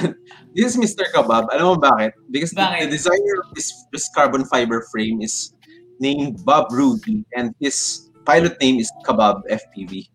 [0.54, 1.10] This is Mr.
[1.10, 1.50] Kebab.
[1.50, 2.14] Alam mo bakit?
[2.30, 5.58] Because the- The, designer of this, this carbon fiber frame is
[6.00, 10.08] named Bob Rudy and his pilot name is Kebab FPV.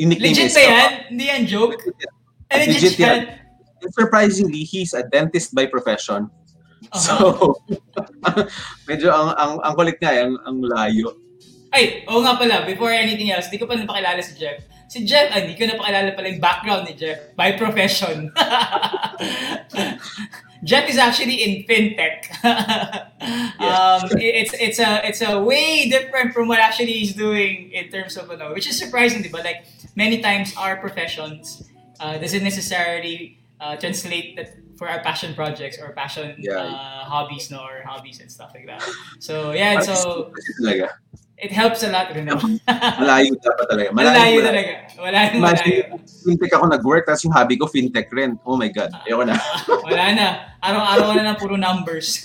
[0.00, 0.90] Yung nickname Legit is ba yan?
[1.12, 1.76] Hindi yan joke?
[2.48, 3.20] Legit, Legit yan?
[3.84, 6.32] And surprisingly, he's a dentist by profession.
[6.92, 6.96] Uh-huh.
[6.96, 7.14] So,
[8.88, 11.12] medyo ang, ang, ang kulit nga, ang, ang layo.
[11.74, 14.64] Ay, oo nga pala, before anything else, di ko pa napakilala si Jeff.
[14.88, 18.30] Si Jeff, ah, di ko napakilala pala yung background ni Jeff by profession.
[20.64, 22.30] Jeff is actually in fintech.
[23.60, 28.16] um, it's it's a it's a way different from what actually he's doing in terms
[28.16, 29.44] of ano, which is surprising, but?
[29.44, 31.68] Like many times our professions
[32.00, 36.60] uh, doesn't necessarily uh, translate that for our passion projects or passion Yeah.
[36.60, 38.82] uh, hobbies, no, or hobbies and stuff like that.
[39.18, 40.32] So yeah, so.
[41.36, 42.56] It helps a lot rin naman.
[42.96, 43.88] Malayo dapat talaga.
[43.92, 44.72] Malayo talaga.
[44.96, 45.82] Malayo, malayo.
[46.24, 48.40] Fintech ako nag-work, tapos yung hobby ko, fintech rin.
[48.48, 48.90] Oh my God.
[49.04, 49.36] Ayoko na.
[49.88, 50.26] Wala na.
[50.64, 52.24] Araw-araw na lang puro numbers.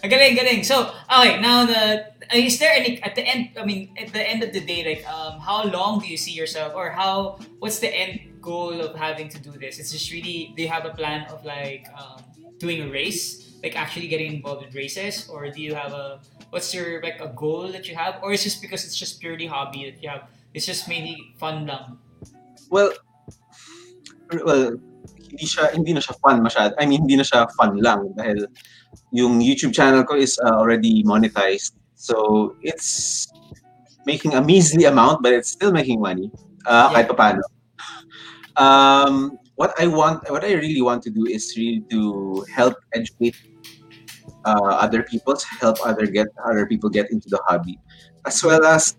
[0.00, 0.64] galing, galing.
[0.64, 4.22] So, okay, now the uh, is there any at the end I mean at the
[4.22, 7.82] end of the day like um how long do you see yourself or how what's
[7.82, 9.78] the end goal of having to do this?
[9.78, 12.22] It's just really do you have a plan of like um
[12.58, 13.52] doing a race?
[13.62, 16.20] Like actually getting involved in races or do you have a
[16.50, 19.46] what's your like a goal that you have or is just because it's just purely
[19.46, 21.96] hobby that you have it's just mainly fun lang
[22.70, 22.94] Well,
[24.46, 24.78] well,
[25.26, 26.70] hindi siya hindi na siya fun masyad.
[26.78, 28.46] I mean, hindi na siya fun lang dahil
[29.10, 31.74] yung YouTube channel ko is uh, already monetized.
[31.98, 33.26] So, it's
[34.06, 36.30] making a measly amount but it's still making money.
[36.62, 37.02] Uh, Yeah.
[37.02, 37.42] kahit paano.
[38.54, 43.34] Um, what I want, what I really want to do is really to help educate
[44.44, 47.78] uh, other people, to help other get other people get into the hobby,
[48.26, 48.96] as well as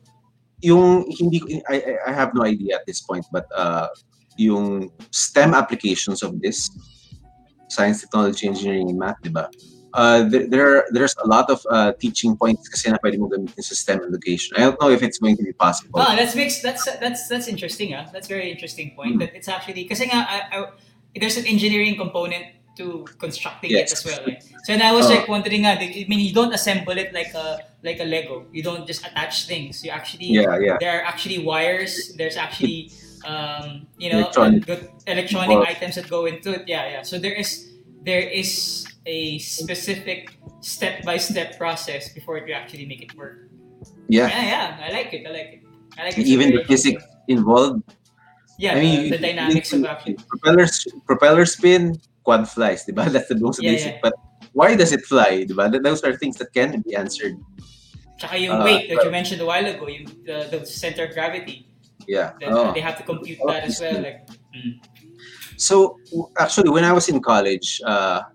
[0.61, 3.89] yung hindi I, I have no idea at this point but uh,
[4.37, 6.69] yung STEM applications of this
[7.71, 9.49] science, technology, engineering, and math, di ba?
[9.93, 13.59] Uh, there, there there's a lot of uh, teaching points kasi na pwede mo gamitin
[13.59, 14.55] sa STEM education.
[14.55, 15.99] I don't know if it's going to be possible.
[15.99, 17.91] Oh, that's makes that's that's that's interesting.
[17.91, 19.19] Ah, that's very interesting point.
[19.19, 19.27] Mm.
[19.27, 20.57] That it's actually kasi nga I, I,
[21.19, 24.19] there's an engineering component to constructing it as well.
[24.25, 24.41] Eh.
[24.65, 25.13] So and I was Oh.
[25.13, 28.45] like wondering nga, I mean, you don't assemble it like a like a Lego.
[28.51, 29.85] You don't just attach things.
[29.85, 30.77] You actually Yeah, yeah.
[30.81, 32.13] there are actually wires.
[32.17, 32.89] There's actually
[33.21, 34.65] um, you know Electronic.
[34.65, 36.65] good electronic Well- items that go into it.
[36.65, 37.01] Yeah, yeah.
[37.05, 37.69] So there is
[38.01, 43.49] there is a specific step by step process before you actually make it work.
[44.09, 44.27] Yeah.
[44.29, 44.45] Yeah,
[44.77, 44.85] yeah.
[44.85, 45.21] I like it.
[45.25, 45.61] I like it.
[45.97, 46.25] I like it.
[46.29, 47.81] Even the physics involved.
[48.61, 50.21] Yeah, I mean, the, the dynamics of actually.
[50.29, 50.67] propeller
[51.09, 53.07] propeller spin, quad flies, di ba?
[53.13, 53.93] That's the most Yeah, basic.
[53.97, 54.03] yeah.
[54.03, 54.13] But
[54.53, 55.69] why does it fly, di ba?
[55.69, 57.37] Th- Those are things that can be answered.
[58.21, 61.13] Tsaka yung Uh, weight that you mentioned a while ago, yung the, the center of
[61.17, 61.65] gravity.
[62.05, 62.33] Yeah.
[62.41, 62.69] That, Oh.
[62.73, 64.01] They have to compute that as well.
[64.01, 64.77] Like, mm.
[65.57, 65.97] So
[66.37, 68.25] actually, when I was in college, uh,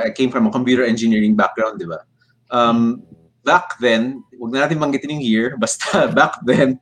[0.00, 2.04] I came from a computer engineering background, di ba?
[2.52, 3.04] Um,
[3.44, 6.76] back then, wag na natin banggitin yung year, basta back then,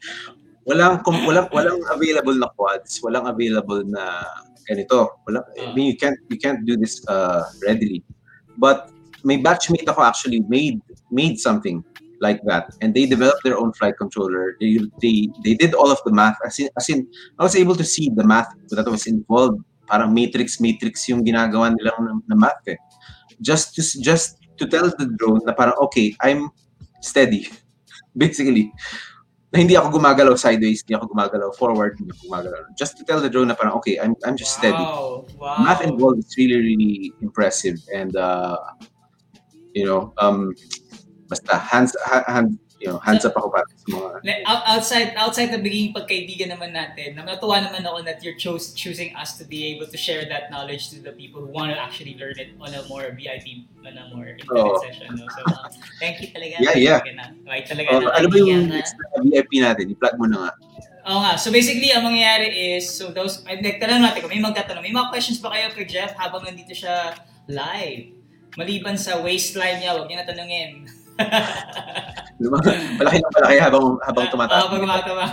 [0.67, 4.23] walang walang walang available na quads, walang available na
[4.71, 5.11] ganito.
[5.27, 8.07] Walang, I mean, you can't you can't do this uh, readily.
[8.55, 8.95] But
[9.27, 10.79] my batchmate ako actually made
[11.11, 11.83] made something
[12.23, 14.55] like that, and they developed their own flight controller.
[14.61, 16.39] They they they did all of the math.
[16.47, 17.09] As in, as in
[17.39, 19.65] I was able to see the math that was involved.
[19.91, 22.79] Parang matrix matrix yung ginagawa nilang na, na math eh.
[23.43, 26.55] Just to just to tell the drone na parang okay, I'm
[27.03, 27.51] steady.
[28.17, 28.71] Basically.
[29.51, 32.61] Na hindi ako gumagalaw sideways, hindi ako gumagalaw forward, hindi ako gumagalaw.
[32.79, 34.79] Just to tell the drone na parang okay, I'm I'm just steady.
[34.79, 35.27] Wow.
[35.39, 35.67] Wow.
[35.67, 38.59] Math involved is really really impressive and uh
[39.75, 40.55] you know, um
[41.27, 44.09] basta hands ha- hand you know, hands up ako para sa mga
[44.49, 49.37] outside outside the biging pagkaibigan naman natin, natuwa naman ako that you're chose, choosing us
[49.37, 52.35] to be able to share that knowledge to the people who want to actually learn
[52.41, 54.81] it on a more VIP, on a more intimate Oo.
[54.81, 55.13] session.
[55.13, 55.29] No?
[55.29, 55.69] So, uh,
[56.01, 56.57] thank you talaga.
[56.57, 57.01] Yeah, yeah.
[57.13, 57.37] Na.
[57.45, 58.17] Right, talaga Oh, na.
[58.17, 58.81] ano ba yung na.
[59.29, 59.93] VIP natin?
[59.93, 60.53] I-plug mo na nga.
[61.13, 61.33] Oo nga.
[61.37, 62.49] So basically, ang mangyayari
[62.81, 65.85] is, so those, ay, nagtanong natin kung may magtatanong, may mga questions ba kayo kay
[65.85, 67.13] Jeff habang nandito siya
[67.45, 68.17] live?
[68.57, 70.89] Maliban sa waistline niya, huwag niyo na tanungin.
[72.41, 72.57] Diba?
[72.97, 74.61] Malaki na malaki habang habang tumataas.
[74.65, 75.25] Oo, pag tumatama.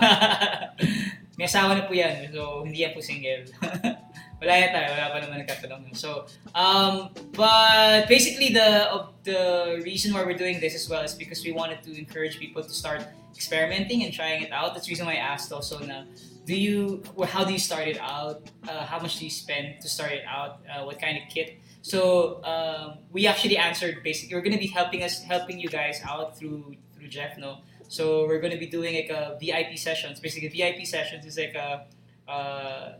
[1.40, 2.34] May asawa na po yan.
[2.34, 3.46] So, hindi yan po single.
[4.42, 4.88] wala yan tayo.
[4.92, 5.84] Wala pa naman nagkatanong.
[5.96, 11.16] So, um, but basically, the of the reason why we're doing this as well is
[11.16, 13.06] because we wanted to encourage people to start
[13.38, 14.74] experimenting and trying it out.
[14.74, 16.10] That's the reason why I asked also na,
[16.44, 18.50] do you, or how do you start it out?
[18.68, 20.60] Uh, how much do you spend to start it out?
[20.66, 21.62] Uh, what kind of kit?
[21.88, 24.36] So um, we actually answered basically.
[24.36, 27.60] We're gonna be helping us, helping you guys out through through Jeff, no.
[27.88, 30.20] So we're gonna be doing like a VIP sessions.
[30.20, 31.88] Basically, VIP sessions is like a
[32.30, 32.96] uh,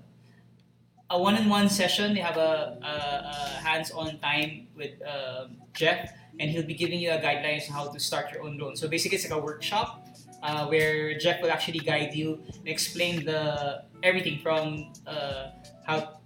[1.10, 2.14] a one-on-one session.
[2.14, 2.94] They have a, a,
[3.36, 3.36] a
[3.68, 6.10] hands-on time with um Jeff,
[6.40, 8.78] and he'll be giving you a guidelines on how to start your own drone.
[8.78, 10.08] So basically, it's like a workshop
[10.44, 15.52] uh, where Jeff will actually guide you and explain the everything from uh,
[15.86, 16.22] how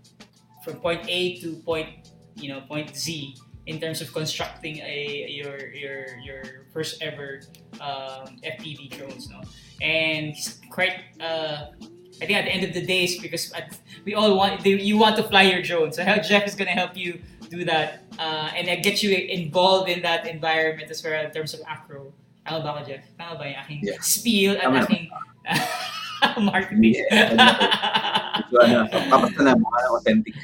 [0.64, 3.36] from point A to point you know point Z
[3.68, 6.42] in terms of constructing a your your your
[6.74, 7.42] first ever
[7.80, 9.42] um, FPV drones, no.
[9.82, 10.94] And he's quite.
[11.20, 11.74] Uh,
[12.22, 13.74] I think at the end of the day, it's because at,
[14.06, 15.92] we all want they, you want to fly your drone.
[15.92, 17.20] So how Jeff is gonna help you
[17.50, 21.54] do that uh, and uh, get you involved in that environment as well in terms
[21.54, 22.14] of acro.
[22.46, 23.04] Tama ba ako, Jeff?
[23.18, 24.00] Tama ba yung aking Yeah.
[24.02, 24.86] spiel at Tama.
[24.86, 25.10] aking
[26.46, 26.96] marketing?
[28.50, 30.36] So, ano, papasta na mga authentic.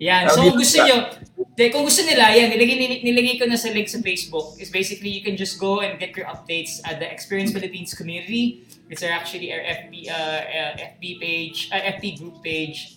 [0.00, 0.32] Yan.
[0.32, 1.12] So kung gusto nyo,
[1.52, 4.56] de, kung gusto nila, yan, nilagay, nilagay ko na sa link sa Facebook.
[4.56, 8.64] Is basically you can just go and get your updates at the Experience Philippines community.
[8.88, 12.96] It's our actually our FB, uh, uh, FB page, uh, FB group page,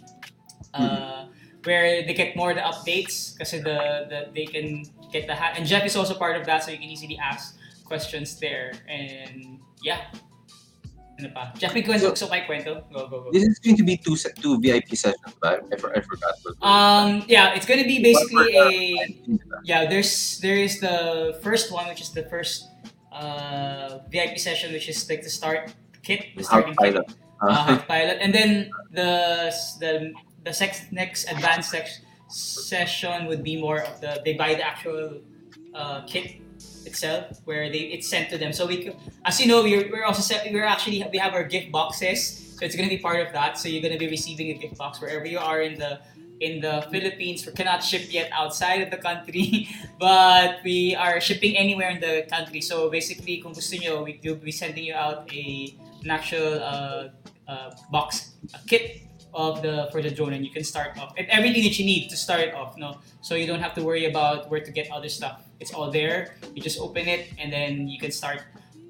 [0.73, 1.27] uh,
[1.67, 5.59] where they get more the updates kasi the, the they can get the hat.
[5.59, 8.73] And Jeff is also part of that, so you can easily ask questions there.
[8.87, 10.07] And yeah.
[11.19, 11.53] Ano pa?
[11.57, 12.81] Jeff, may kwento, gusto ko kwento?
[12.89, 13.29] Go, go, go.
[13.29, 15.61] This is going to be two two VIP sessions, ba?
[15.61, 16.33] I, for, I forgot.
[16.41, 18.97] What Um, yeah, it's gonna be basically a
[19.29, 19.85] One for, yeah.
[19.85, 22.65] There's there is the first one, which is the first
[23.13, 25.69] uh, VIP session, which is like the start
[26.01, 26.97] kit, the starting kit,
[27.43, 29.51] Uh, uh, pilot, and then the
[29.83, 30.15] the
[30.47, 31.99] the sex, next advanced sex,
[32.31, 35.19] session would be more of the they buy the actual
[35.75, 36.39] uh, kit
[36.85, 38.53] itself where they it's sent to them.
[38.53, 38.91] So we,
[39.25, 42.65] as you know, we're, we're also set, we're actually we have our gift boxes, so
[42.65, 43.57] it's gonna be part of that.
[43.57, 45.99] So you're gonna be receiving a gift box wherever you are in the
[46.39, 47.45] in the Philippines.
[47.45, 49.69] We cannot ship yet outside of the country,
[49.99, 52.61] but we are shipping anywhere in the country.
[52.61, 57.07] So basically, kung gusto nyo, we will be sending you out a an actual uh,
[57.47, 59.03] uh, box, a kit
[59.33, 62.09] of the for the drone, and you can start off and everything that you need
[62.09, 62.77] to start it off.
[62.77, 65.43] No, so you don't have to worry about where to get other stuff.
[65.59, 66.35] It's all there.
[66.53, 68.43] You just open it, and then you can start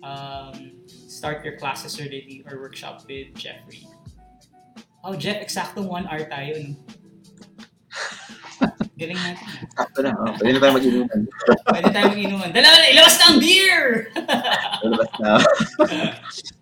[0.03, 3.87] um, start your classes already or workshop with Jeffrey.
[5.03, 6.59] Oh, Jeff, exactong one hour tayo.
[6.59, 6.75] No?
[8.99, 9.47] Galing natin.
[9.73, 10.13] Sakto na.
[10.15, 11.19] Oh, pwede na tayo mag-inuman.
[11.65, 12.49] Pwede tayo mag-inuman.
[12.53, 13.83] Dala, ilabas na ang beer!
[14.85, 15.31] Lalabas na.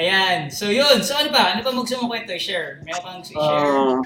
[0.00, 0.48] Ayan.
[0.48, 1.04] So yun.
[1.04, 1.52] So ano ba?
[1.52, 2.80] Ano pa gusto mong kwento i-share?
[2.88, 3.68] Meron kang i-share?
[3.68, 4.00] Um,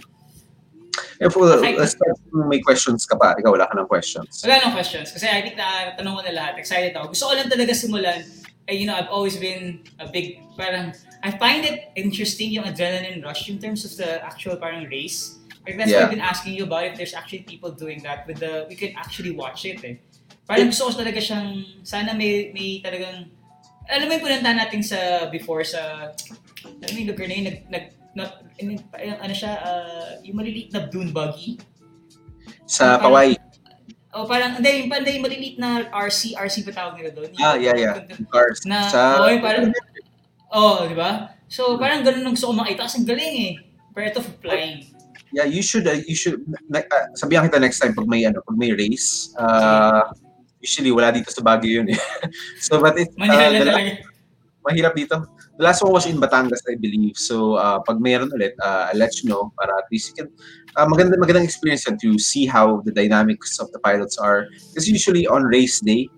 [1.23, 3.39] eh, for, let's start kung may questions ka pa.
[3.39, 4.43] Ikaw, wala ka ng questions.
[4.43, 5.15] Wala nang questions.
[5.15, 6.59] Kasi I think na tanong ko na lahat.
[6.59, 7.15] Excited ako.
[7.15, 8.27] Gusto ko lang talaga simulan.
[8.67, 10.91] Eh, you know, I've always been a big, parang,
[11.23, 15.39] I find it interesting yung adrenaline rush in terms of the actual parang race.
[15.63, 16.11] Like that's why Yeah.
[16.11, 18.97] I've been asking you about if there's actually people doing that with the, we can
[18.97, 19.97] actually watch it eh.
[20.45, 23.33] Parang gusto ko talaga siyang, sana may, may talagang,
[23.89, 26.13] alam mo yung punantahan natin sa, before sa,
[26.65, 28.33] alam mo yung lugar na yun, nag, nag, not,
[29.21, 31.61] ano siya, uh, yung maliliit na dune buggy.
[32.65, 33.37] Sa Pawai.
[34.15, 37.35] O parang, hindi, yung pala yung maliliit na RC, RC ba tawag nila doon?
[37.43, 37.99] Ah, yeah, yeah.
[38.31, 38.63] Cars.
[38.63, 39.75] Na, sa, oh, yung parang,
[40.55, 41.35] oh, di ba?
[41.51, 43.55] So, parang ganun ang gusto ko makita kasi galing eh.
[43.95, 44.91] Ito for flying.
[45.35, 48.39] yeah, you should, uh, you should, like, uh, sabihan kita next time pag may, ano,
[48.47, 49.35] pag may race.
[49.35, 50.15] Uh,
[50.65, 52.01] usually, wala dito sa Baguio yun eh.
[52.65, 53.93] so, but it, uh, Manila last- talaga.
[54.65, 55.29] mahirap dito.
[55.61, 57.21] The last one was in Batangas, I believe.
[57.21, 60.29] So, uh, pag mayroon ulit, uh, I'll let you know para at least you can,
[60.75, 64.49] uh, maganda, magandang experience yan to see how the dynamics of the pilots are.
[64.73, 66.09] Because usually on race day,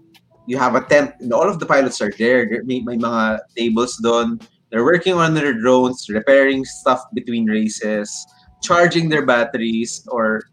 [0.47, 2.47] you have a tent, and all of the pilots are there.
[2.47, 4.39] There may, may mga tables doon.
[4.71, 8.15] They're working on their drones, repairing stuff between races,
[8.63, 10.47] charging their batteries, or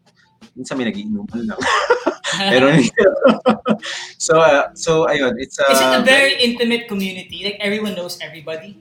[0.57, 1.61] minsan may nagiinuman lang.
[2.33, 2.67] Pero,
[4.17, 7.43] so, uh, so, ayun, it's uh, Is it a very intimate community?
[7.43, 8.77] Like everyone knows everybody?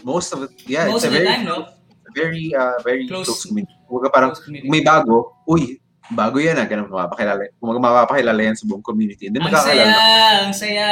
[0.00, 1.74] most of it, yeah, Most it's a very time, no?
[2.14, 3.74] very uh, very Close- close, community.
[3.84, 4.62] Kumbaga parang community.
[4.62, 5.76] kung may bago, uy,
[6.08, 7.50] bago yan ah, ganun mapapakilala.
[7.58, 9.84] Kung mapapakilala yan sa buong community, and then Ang saya!
[10.40, 10.88] Ang saya!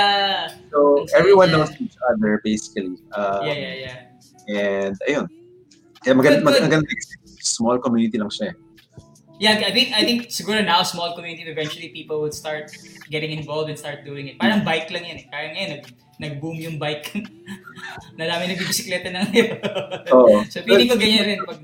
[0.69, 1.57] So, ang saya everyone niya.
[1.63, 2.99] knows each other basically.
[3.15, 3.97] Uh, Yeah, yeah, yeah.
[4.51, 5.27] And ayun.
[6.03, 6.63] Kaya maganda, Good, mag, good.
[6.63, 6.87] ang ganda
[7.41, 8.51] small community lang siya.
[8.51, 8.55] eh.
[9.39, 12.73] Yeah, I think I think siguro now small community eventually people would start
[13.13, 14.41] getting involved and start doing it.
[14.41, 15.27] Parang bike lang yan eh.
[15.29, 15.83] Kaya ngayon nag
[16.17, 17.13] nag-boom yung bike.
[18.19, 19.61] Nadami nagbibisikleta na ngayon.
[20.17, 20.41] Oo.
[20.49, 21.61] so feeling ko ganyan rin pag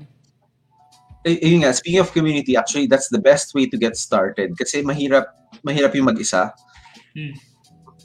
[1.23, 4.83] Eh, yun nga, speaking of community, actually that's the best way to get started kasi
[4.83, 5.31] mahirap
[5.63, 6.51] mahirap yung mag-isa.
[7.15, 7.31] Hmm.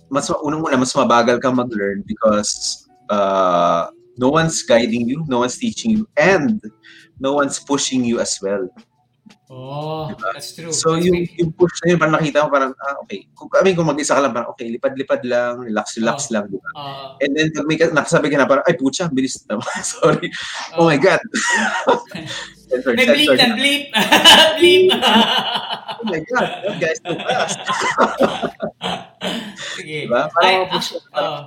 [0.06, 3.90] Mas unang-una mas mabagal kang mag-learn because uh,
[4.22, 6.62] no one's guiding you, no one's teaching you, and
[7.18, 8.70] no one's pushing you as well.
[9.48, 10.68] Oh, that's true.
[10.76, 11.32] So That's yung, big.
[11.40, 13.24] yung push na yun, parang nakita mo parang, ah, okay.
[13.32, 16.32] Kung, I mean, kung mag-isa ka lang, parang, okay, lipad-lipad lang, relax-relax Oh.
[16.36, 16.68] lang, di ba?
[16.76, 19.56] Uh, And then, pag may ka- nakasabi ka na, parang, ay, putya, bilis na.
[19.80, 20.28] Sorry.
[20.76, 21.24] Oh, my God.
[22.68, 23.82] Sensor, May bleep na, bleep!
[24.60, 24.92] bleep!
[24.92, 27.56] Oh my God, that guy's so fast.
[29.80, 29.96] Sige.
[30.04, 30.28] Diba?
[30.28, 31.40] I, Parang, actually, uh,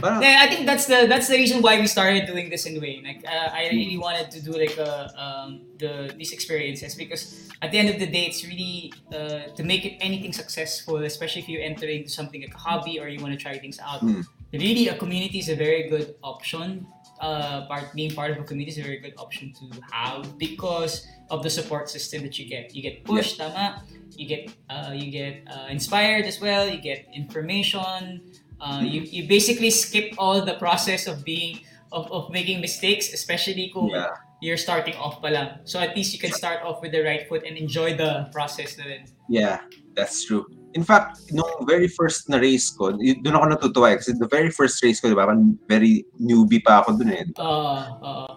[0.00, 2.76] parang, Yeah, I think that's the that's the reason why we started doing this in
[2.76, 3.02] a way.
[3.04, 7.72] Like uh, I really wanted to do like a, um, the these experiences because at
[7.72, 11.48] the end of the day, it's really uh, to make it anything successful, especially if
[11.48, 14.00] you're entering something like a hobby or you want to try things out.
[14.00, 14.20] Hmm.
[14.52, 16.86] Really, a community is a very good option.
[17.20, 21.04] Uh, part being part of a community is a very good option to have because
[21.30, 22.74] of the support system that you get.
[22.74, 23.82] You get pushed, tama.
[24.16, 26.68] You get uh, you get uh, inspired as well.
[26.68, 28.22] You get information.
[28.60, 31.60] Uh, you, you basically skip all the process of being
[31.92, 34.08] of, of making mistakes, especially kung yeah.
[34.40, 35.48] you're starting off pa lang.
[35.64, 38.76] So at least you can start off with the right foot and enjoy the process
[38.78, 39.06] na rin.
[39.28, 39.60] Yeah,
[39.94, 40.46] that's true.
[40.74, 44.50] In fact, nung very first na race ko, doon ako natutuwa eh, kasi the very
[44.50, 45.24] first race ko, di ba,
[45.64, 47.24] very newbie pa ako doon eh.
[47.40, 48.32] Uh, uh,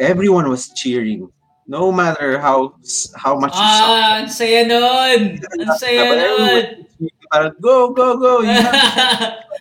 [0.00, 1.28] Everyone was cheering.
[1.70, 2.74] No matter how
[3.14, 3.86] how much you suck.
[3.86, 5.38] ah, ang saya nun!
[5.38, 6.89] Ang saya nun!
[7.30, 8.42] Parang, go, go, go!
[8.42, 8.74] You have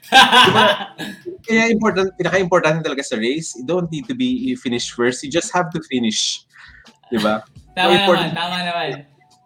[1.45, 5.53] Kaya important, pinaka-importante talaga sa race, you don't need to be finish first, you just
[5.53, 6.49] have to finish.
[7.13, 7.45] Di ba?
[7.78, 8.89] tama So naman, tama naman.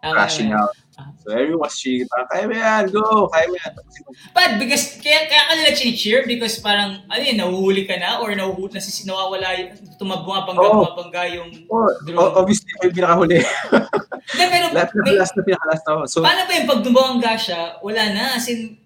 [0.00, 0.64] Tama Crashing naman.
[0.64, 0.72] out.
[0.94, 3.72] So everyone was cheering, parang, kaya mo yan, go, kaya mo yan.
[4.30, 8.30] But because, kaya, kaya ka nila cheer because parang, ano yun, nahuhuli ka na or
[8.30, 10.86] nahuhuli, nasis, nawawala, yung- tumabungabangga, Oo.
[10.86, 12.18] bumabangga yung Oh, drone.
[12.18, 13.42] o- obviously, yung pinakahuli.
[13.42, 16.02] Hindi, pero Lahat na last na pinakalas na ako.
[16.06, 18.78] So, paano ba yung pag dumabangga siya, wala na, as in,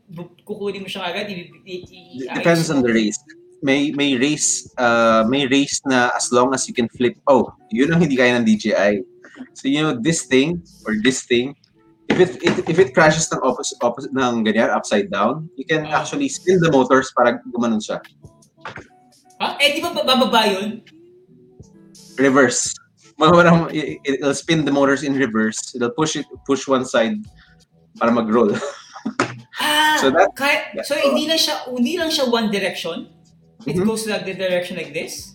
[0.49, 1.85] kukunin mo siya agad, i- i-
[2.25, 3.21] i- depends on the race.
[3.59, 7.19] May may race uh may race na as long as you can flip.
[7.27, 9.03] Oh, yun ang hindi kaya ng DJI.
[9.59, 11.58] So you know this thing or this thing
[12.19, 15.87] if it, it if it crashes ng opposite opposite ng ganyan upside down, you can
[15.87, 16.03] Ah.
[16.03, 18.03] actually spin the motors para gumanon siya.
[19.39, 19.55] Ha?
[19.62, 20.83] Eh, di ba ba- bababa yun?
[22.19, 22.75] Reverse.
[23.75, 25.75] It, it'll spin the motors in reverse.
[25.75, 27.19] It'll push it push one side
[27.99, 28.55] para mag-roll.
[29.59, 33.11] Ah, So that- kaya, so hindi lang siya, hindi lang siya one direction?
[33.66, 33.91] It Mhm.
[33.91, 35.35] goes like the direction like this?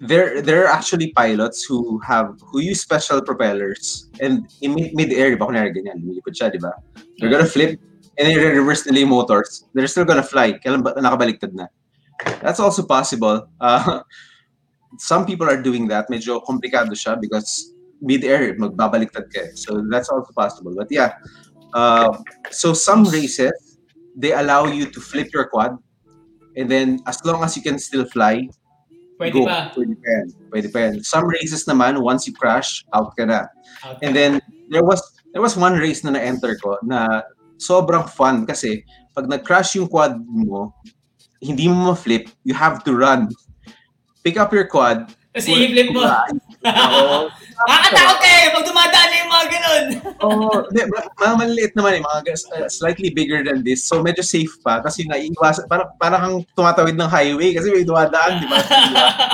[0.00, 5.30] There there are actually pilots who have who use special propellers and in mid, mid-air,
[5.30, 5.46] di ba?
[5.46, 6.74] Kunwari ganyan, lumilipad siya, di ba?
[7.18, 7.80] They're gonna flip
[8.18, 9.64] and then reverse nila yung motors.
[9.72, 10.58] They're still gonna fly.
[10.58, 11.66] Kailan ba nakabaliktad na?
[12.40, 13.48] That's also possible.
[13.60, 14.00] Uh,
[14.98, 16.08] some people are doing that.
[16.08, 19.40] Medyo komplikado siya because mid-air, magbabaliktad ka.
[19.48, 19.50] eh.
[19.54, 20.74] So that's also possible.
[20.76, 21.16] But yeah,
[21.72, 22.12] uh,
[22.50, 23.78] so some races,
[24.16, 25.76] they allow you to flip your quad
[26.56, 28.48] and then as long as you can still fly,
[29.16, 29.48] Pwede go.
[29.48, 29.72] pa.
[29.72, 30.26] Pwede pa yan.
[30.52, 30.94] Pwede pa yan.
[31.00, 33.48] Some races naman, once you crash, out ka na.
[33.80, 34.04] Okay.
[34.04, 34.32] And then,
[34.68, 35.00] there was
[35.32, 37.24] there was one race na na-enter ko na
[37.60, 38.84] sobrang fun kasi
[39.16, 40.72] pag nag-crash yung quad mo,
[41.40, 43.28] hindi mo ma-flip, you have to run.
[44.24, 45.12] Pick up your quad.
[45.36, 46.00] Kasi i-flip mo.
[46.64, 47.28] Oo.
[47.56, 49.84] Nakakatakot kayo pag dumadaan na yung mga ganun.
[50.24, 50.48] Oo.
[50.88, 52.20] Ma- mga maliliit naman eh, mga
[52.56, 53.84] uh, slightly bigger than this.
[53.84, 58.40] So medyo safe pa kasi naiiwasan, parang, parang kang tumatawid ng highway kasi may dumadaan,
[58.40, 58.58] di ba?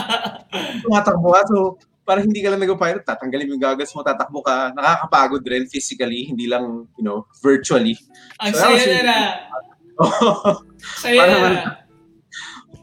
[0.84, 4.74] Tumatakbo ka, so parang hindi ka lang nag-pilot, tatanggalin mo yung goggles mo, tatakbo ka,
[4.74, 7.94] nakakapagod rin physically, hindi lang, you know, virtually.
[8.42, 9.18] Ang So, saya na na.
[10.98, 11.81] Saya Parang na na.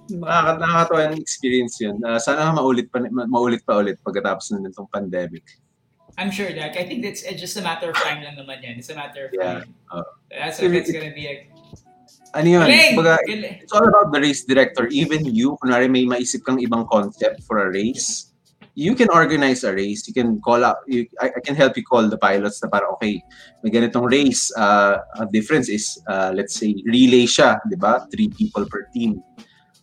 [0.10, 2.02] Nakaka nakakatawa yung experience yun.
[2.02, 5.46] Uh, sana maulit pa ma- maulit pa ulit pagkatapos na nitong pandemic.
[6.20, 6.76] I'm sure that.
[6.76, 8.76] I think that's it's just a matter of time lang naman yan.
[8.76, 9.64] It's a matter of Yeah.
[9.64, 9.72] time.
[9.94, 10.04] Oh.
[10.28, 11.36] That's, that's gonna be a...
[12.36, 12.68] Ano yun?
[12.68, 12.96] Galing!
[13.00, 14.86] Baga, it's all about the race director.
[14.92, 18.30] Even you, kunwari may maisip kang ibang concept for a race,
[18.76, 20.06] you can organize a race.
[20.08, 22.86] You can call out, you, I, I can help you call the pilots na para,
[23.00, 23.24] okay,
[23.64, 24.52] may ganitong race.
[24.54, 28.06] Uh, a difference is, uh, let's say, relay siya, di ba?
[28.12, 29.24] Three people per team.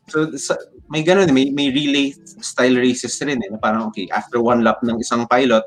[0.07, 0.55] So, sa,
[0.87, 4.79] may ganun, may, may relay style races rin eh, na parang, okay, after one lap
[4.87, 5.67] ng isang pilot,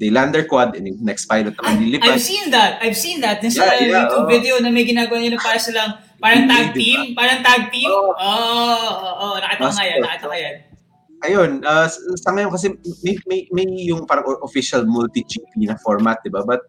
[0.00, 2.16] they land their quad and yung next pilot naman I, lilipad.
[2.16, 2.72] I've seen that.
[2.82, 3.38] I've seen that.
[3.44, 4.32] Dun sa Yeah, yeah, YouTube oo.
[4.32, 7.14] video na may ginagawa nila para silang parang tag team.
[7.14, 7.86] Parang tag team.
[7.92, 8.18] Oo, Oo.
[8.18, 10.00] oh, oh, oh, nakita ko nga yan.
[10.02, 10.56] Nakita ko yan.
[11.24, 11.88] ayun, uh,
[12.20, 16.44] sa ngayon kasi may, may, may yung parang official multi-GP na format, di ba?
[16.44, 16.68] But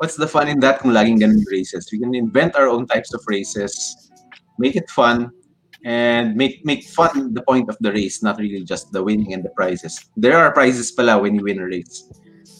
[0.00, 1.84] what's the fun in that kung laging ganun races?
[1.92, 3.72] We can invent our own types of races,
[4.56, 5.28] make it fun,
[5.84, 9.42] and make make fun the point of the race, not really just the winning and
[9.42, 9.98] the prizes.
[10.16, 12.06] There are prizes pala when you win a race.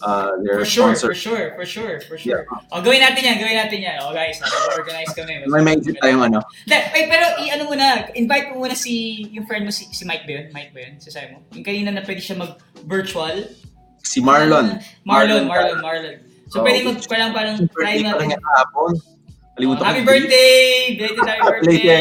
[0.03, 2.43] Uh, there For are sure, for sure, for sure, for sure.
[2.75, 3.97] O, gawin natin yan, gawin natin yan.
[4.03, 4.35] O, guys,
[4.75, 5.47] organize kami.
[5.47, 6.43] May maisip tayong ano.
[6.67, 10.27] Hindi, ay, pero i-ano muna, invite mo muna si, yung friend mo, si, si Mike
[10.27, 10.45] ba yun?
[10.51, 10.99] Mike ba yun?
[10.99, 11.47] Si Simon?
[11.55, 13.47] Yung kanina na pwede siya mag-virtual.
[14.03, 14.75] Si Marlon.
[15.07, 15.79] Marlon, Marlon, Marlon.
[15.79, 16.17] Marlon.
[16.51, 16.67] So, Oo.
[16.67, 18.35] pwede mag, parang, parang, try natin.
[18.35, 18.91] yung kahapon.
[19.53, 20.97] Kalimutan Oh, happy birthday!
[20.97, 21.99] Belated happy birthday!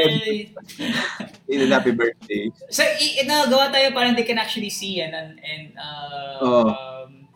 [1.44, 2.42] Belated happy birthday.
[2.72, 6.72] so, i- ino, gawa tayo parang they can actually see and, and, uh, Oo.
[6.72, 7.28] um,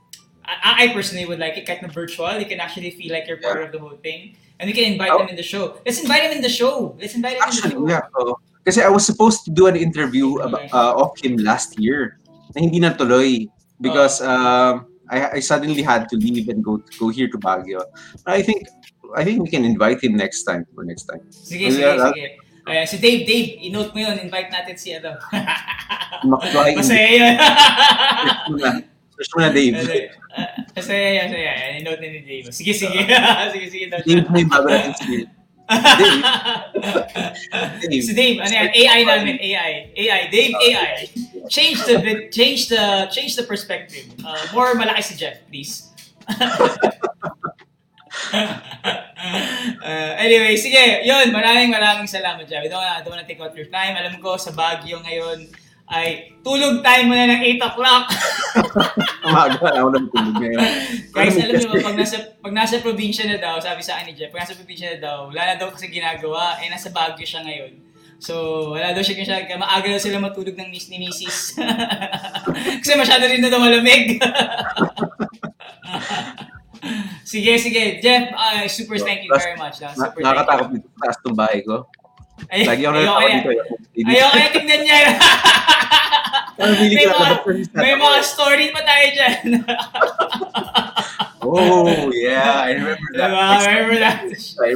[0.47, 3.43] I, I personally would like it kahit na virtual, you can actually feel like you're
[3.43, 4.33] part of the whole thing.
[4.57, 5.21] And we can invite Oh.
[5.21, 5.77] them in the show.
[5.85, 6.97] Let's invite them in the show.
[6.97, 8.01] Let's invite them Actually, in the show.
[8.01, 8.17] yeah.
[8.17, 8.41] oo.
[8.65, 12.17] Kasi I was supposed to do an interview about, uh, of him last year
[12.57, 13.47] na hindi natuloy
[13.85, 17.85] because um, I, I suddenly had to leave and go go here to Baguio.
[18.27, 18.67] I think
[19.15, 21.23] I think we can invite him next time for next time.
[21.31, 22.27] Sige, sige, Yeah, sige.
[22.67, 25.15] Ayan, si Dave, Dave, i-note mo yun, invite natin si ano.
[26.27, 27.35] Masaya yun.
[27.39, 28.71] Search mo na.
[29.15, 29.75] Search mo na, Dave.
[30.35, 31.71] Ah, Masaya masaya yan.
[31.87, 32.51] I-note na ni Dave.
[32.51, 33.07] Sige, sige.
[33.55, 33.85] sige, sige.
[33.87, 34.03] siya.
[34.03, 35.31] Dave na yung bago natin si Dave.
[38.03, 38.69] si Dave, ano yan?
[38.75, 39.73] AI namin, AI.
[39.95, 40.91] AI, Dave, AI.
[41.47, 44.11] Change the bit- change the change the perspective.
[44.27, 45.95] Uh, more malaki si Jeff, please.
[49.83, 52.65] uh, anyway, sige, yun, maraming maraming salamat, Jeff.
[52.65, 53.97] I don't, wanna- I don't wanna take out your time.
[53.97, 55.49] Alam ko, sa Baguio ngayon,
[55.87, 58.11] ay tulog time mo na ng 8 o'clock.
[59.27, 60.67] Umaga na ako natulog ngayon.
[61.15, 64.15] Guys, alam niyo ba, pag nasa, pag nasa probinsya na daw, sabi sa akin ni
[64.19, 67.47] Jeff, pag nasa probinsya na daw, wala na daw kasi ginagawa, eh nasa Baguio siya
[67.47, 67.87] ngayon.
[68.17, 68.35] So,
[68.73, 69.31] wala daw siya kasi
[69.61, 71.55] maaga daw sila matulog ng miss ni misis.
[72.83, 74.19] kasi masyado rin na daw malamig.
[77.25, 78.01] Sige, sige.
[78.01, 79.81] Jeff, uh, super thank you very much.
[79.81, 80.85] Na- Super Nakakatakot thank you.
[80.85, 81.77] dito sa taas ng bahay ko.
[82.53, 84.09] Ay, Lagi ako natatakot dito.
[84.13, 84.99] Ayoko kaya tignan niya.
[86.57, 87.29] May, mga,
[87.77, 89.41] may mga story pa tayo dyan.
[91.47, 92.67] Oh, yeah.
[92.67, 93.31] I remember that.
[93.31, 93.45] diba?
[93.55, 94.19] Next Remember that?
[94.27, 94.75] Ay,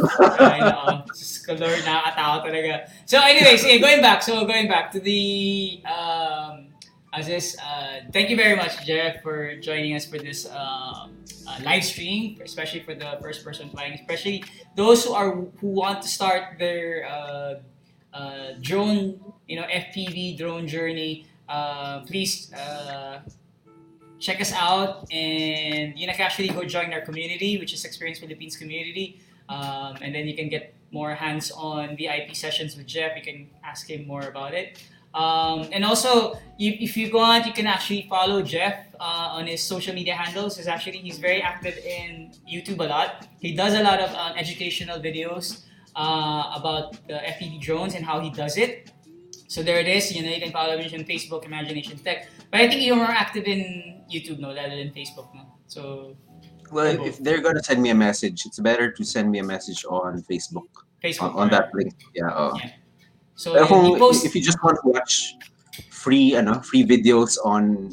[1.42, 2.74] ko, Lord, nakakatakot talaga.
[3.10, 4.22] So anyway, sige, going back.
[4.22, 6.69] So going back to the, um,
[7.18, 11.16] this, uh, thank you very much, Jeff, for joining us for this um,
[11.46, 14.44] uh, live stream, especially for the first person flying, especially
[14.76, 17.54] those who are who want to start their uh,
[18.14, 19.18] uh, drone,
[19.48, 21.26] you know, FPV drone journey.
[21.48, 23.18] Uh, please uh,
[24.20, 28.20] check us out and you know can actually go join our community which is experience
[28.20, 29.18] philippines community.
[29.48, 33.16] Um, and then you can get more hands-on vip sessions with jeff.
[33.16, 34.78] You can ask him more about it
[35.14, 39.62] Um, and also, if, if you want, you can actually follow Jeff uh, on his
[39.62, 40.56] social media handles.
[40.56, 43.26] He's actually he's very active in YouTube a lot.
[43.40, 45.64] He does a lot of um, educational videos
[45.96, 48.92] uh, about the FPV drones and how he does it.
[49.48, 50.14] So there it is.
[50.14, 52.28] You know, you can follow him on Facebook, Imagination Tech.
[52.50, 55.42] But I think you're more active in YouTube, no, rather than Facebook, no.
[55.66, 56.16] So
[56.70, 59.84] Well, if, they're gonna send me a message, it's better to send me a message
[59.88, 60.68] on Facebook
[61.02, 61.94] Facebook on, on that link.
[62.14, 62.30] Yeah.
[62.32, 62.56] Oh.
[62.56, 62.70] Yeah.
[63.40, 64.28] So Pero kung, he posts.
[64.28, 65.32] if you just want to watch
[65.88, 67.88] free ano, free videos on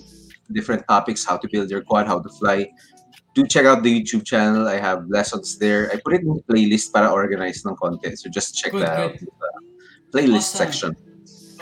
[0.52, 2.68] different topics, how to build your quad, how to fly,
[3.32, 4.68] do check out the YouTube channel.
[4.68, 5.88] I have lessons there.
[5.88, 8.19] I put it in the playlist para organize ng content.
[8.19, 9.15] So just check Good, that out.
[9.15, 9.32] good.
[9.40, 9.64] Uh,
[10.11, 10.68] playlist Awesome.
[10.68, 10.91] section.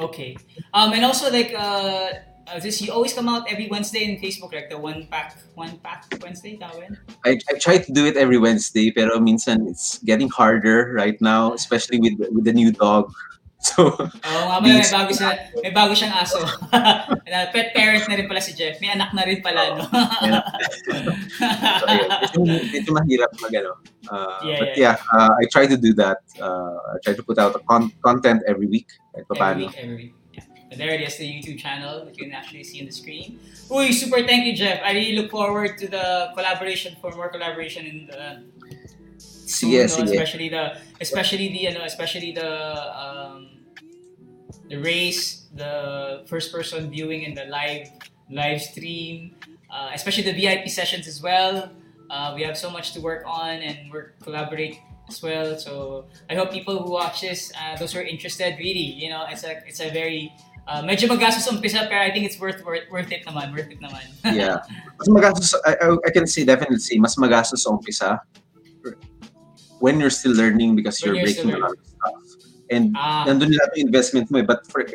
[0.02, 0.34] Okay.
[0.74, 4.50] Um, and also like uh, uh, this you always come out every Wednesday in Facebook
[4.50, 6.98] like the one pack one pack Wednesday tawin.
[7.22, 11.54] I, I try to do it every Wednesday, pero minsan it's getting harder right now,
[11.54, 13.14] especially with with the new dog.
[13.66, 16.38] So Oo nga pala, may bago, siya, may bago siyang aso.
[17.34, 18.78] Na Pet parent na rin pala si Jeff.
[18.78, 19.84] May anak na rin pala, no?
[21.82, 22.40] So, ayun, medyo,
[22.70, 23.74] medyo mahirap mag ano.
[24.06, 24.96] Uh, Yeah, but yeah.
[25.02, 26.22] yeah, uh, I try to do that.
[26.38, 28.86] Uh, I try to put out con- content every week.
[29.18, 30.14] Kahit every week, every week.
[30.76, 33.40] There it is, the YouTube channel that you can actually see on the screen.
[33.72, 34.84] Uy, super thank you, Jeff.
[34.84, 38.44] I really look forward to the collaboration, for more collaboration in the
[39.48, 39.88] soon, Sige, no?
[39.88, 40.12] sige.
[40.12, 40.64] especially the
[41.00, 42.50] especially the ano, especially the
[42.92, 43.55] um,
[44.72, 47.90] race, the first person viewing and the live
[48.30, 49.36] live stream,
[49.70, 51.70] uh, especially the VIP sessions as well.
[52.10, 54.80] Uh, we have so much to work on and work collaborate
[55.10, 55.58] as well.
[55.58, 59.26] So I hope people who watch this, uh, those who are interested, really, you know,
[59.30, 60.34] it's a it's a very
[60.68, 63.82] uh, medyo magastos umpisa pero I think it's worth worth, worth it naman, worth it
[63.82, 64.06] naman.
[64.34, 64.66] yeah.
[64.98, 68.20] Mas magastos, I, I, can say definitely say, mas magastos sa umpisa
[69.80, 72.25] when you're still learning because you're you're breaking a lot of stuff.
[72.72, 74.46] And ah, nandun lahat yung investment mo eh.
[74.48, 74.86] But for,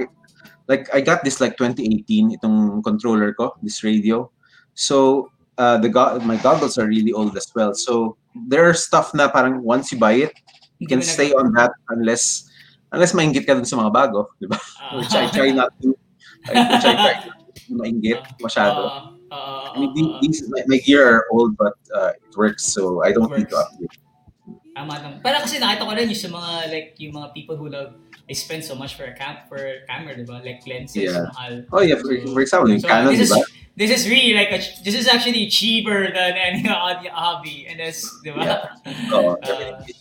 [0.68, 4.30] like, I got this like 2018, itong controller ko, this radio.
[4.74, 5.28] So,
[5.58, 7.74] uh, the go- my goggles are really old as well.
[7.74, 8.16] So,
[8.48, 10.32] there are stuff na parang once you buy it,
[10.78, 12.48] you can stay on that unless
[12.92, 14.58] unless maingit ka dun sa mga bago, di ba?
[14.58, 15.94] ah, Which I try not to.
[16.50, 17.14] Which I try not
[17.54, 18.90] to maingit masyado.
[18.90, 23.02] ah, ah, I mean, these, my, my gear are old, but uh, it works, so
[23.04, 23.98] I don't need to Works.
[24.80, 25.20] Tama naman.
[25.20, 27.92] Para kasi nakita ko rin yung sa mga like yung mga people who love
[28.24, 30.40] they spend so much for a cam for a camera, di ba?
[30.40, 31.28] Like lenses, Yeah.
[31.28, 31.52] mahal.
[31.68, 33.32] Oh yeah, for, for example, So, Canon, this is
[33.76, 38.06] this is really like a, this is actually cheaper than any other hobby and that's
[38.24, 38.72] di ba?
[39.12, 39.94] Oo, Uh, definitely.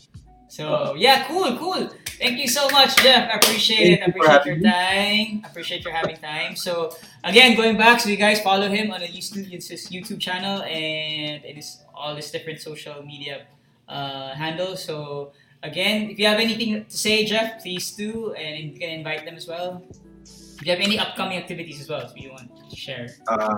[0.49, 1.89] So yeah, cool, cool.
[2.19, 3.31] Thank you so much, Jeff.
[3.31, 3.99] I appreciate it.
[4.03, 5.27] I Thank you appreciate your time.
[5.43, 6.55] I appreciate your having time.
[6.57, 6.91] So
[7.23, 11.55] again, going back, so you guys follow him on YouTube, his YouTube channel and it
[11.57, 13.45] is all his different social media
[13.89, 14.85] uh, handles.
[14.85, 15.33] So
[15.63, 19.35] again, if you have anything to say, Jeff, please do, and you can invite them
[19.35, 19.83] as well.
[20.23, 23.07] If you have any upcoming activities as well, if you want to share.
[23.27, 23.55] Uh,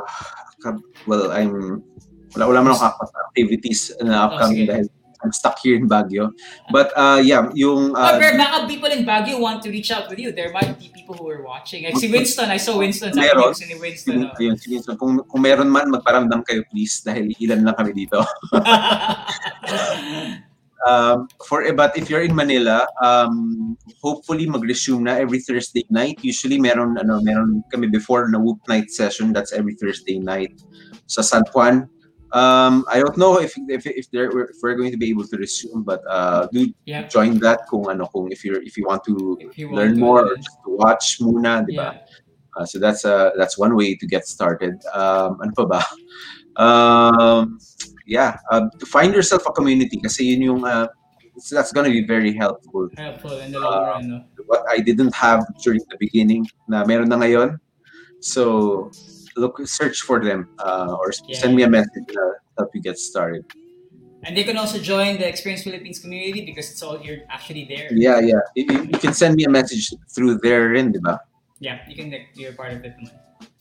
[1.07, 1.83] well, I'm
[2.31, 4.69] wala wala man ako activities na upcoming sige.
[4.71, 4.85] dahil
[5.23, 6.33] I'm stuck here in Baguio.
[6.71, 10.19] But uh, yeah, yung Uh, pero baka people in Baguio want to reach out with
[10.19, 10.31] you.
[10.31, 11.85] There might be people who are watching.
[11.85, 13.53] Like si Winston, I saw Winston sa Meron.
[13.53, 14.13] ni Winston.
[14.13, 14.41] yun, oh.
[14.41, 18.25] yun, yun, so kung, kung meron man, magparamdam kayo please dahil ilan lang kami dito.
[20.81, 26.17] Um, for but if you're in Manila, um, hopefully mag-resume na every Thursday night.
[26.25, 29.29] Usually meron ano meron kami before na Whoop Night session.
[29.29, 30.57] That's every Thursday night
[31.05, 31.85] sa San Juan.
[32.31, 35.35] Um, I don't know if if if, there, if we're going to be able to
[35.35, 37.03] resume, but uh, do Yeah.
[37.11, 39.99] join that kung ano kung if you're if you want to you want learn to,
[39.99, 41.99] more uh, or just to watch muna, di ba?
[41.99, 41.99] yeah.
[42.55, 44.79] Uh, so that's uh that's one way to get started.
[44.95, 45.81] Um, ano pa ba?
[46.59, 47.59] Um,
[48.07, 50.87] yeah, uh, to find yourself a community kasi yun yung uh,
[51.35, 52.87] it's- that's gonna be very helpful.
[52.95, 54.03] Helpful in the long Uh, run.
[54.07, 54.17] No?
[54.51, 57.55] What I didn't have during the beginning na meron na ngayon.
[58.19, 58.91] So
[59.35, 61.39] look, search for them uh, or Yeah.
[61.39, 62.21] send me a message to
[62.57, 63.45] help you get started.
[64.23, 67.89] And they can also join the Experience Philippines community because it's all you're actually there.
[67.91, 68.41] Yeah, yeah.
[68.55, 70.99] You, you- can send me a message through there rin, di?
[71.59, 72.93] Yeah, you can you're part of it.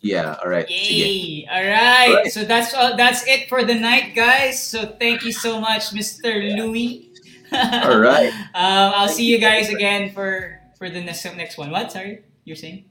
[0.00, 0.64] Yeah, All right.
[0.68, 1.44] Yay!
[1.48, 2.08] All right.
[2.08, 2.32] all right.
[2.32, 2.96] So that's all.
[2.96, 4.56] That's it for the night, guys.
[4.56, 6.56] So thank you so much, Mr.
[6.56, 7.12] Louis.
[7.52, 8.32] All right.
[8.56, 11.68] Um, I'll see you guys again for for the next next one.
[11.68, 11.92] What?
[11.92, 12.88] Sorry, you're saying?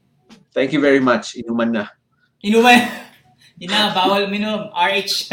[0.53, 1.34] Thank you very much.
[1.34, 1.85] Inuman na.
[2.44, 2.90] Inuman.
[3.60, 4.72] Yun na, bawal minom.
[4.72, 5.28] RH.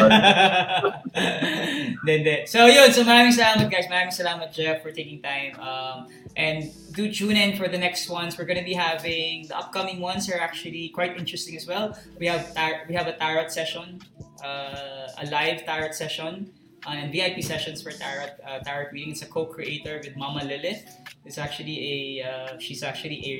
[2.02, 2.46] Then.
[2.50, 2.90] So, yun.
[2.90, 3.86] So, maraming salamat, guys.
[3.86, 5.54] Maraming salamat, Jeff, for taking time.
[5.62, 8.36] Um, and do tune in for the next ones.
[8.36, 11.96] We're gonna be having the upcoming ones are actually quite interesting as well.
[12.18, 14.02] We have tar- we have a tarot session,
[14.42, 16.50] uh, a live tarot session
[16.86, 19.12] uh, and VIP sessions for tarot uh, tarot reading.
[19.12, 20.82] It's a co-creator with Mama Lilith.
[21.24, 21.78] It's actually
[22.20, 23.34] a uh, she's actually a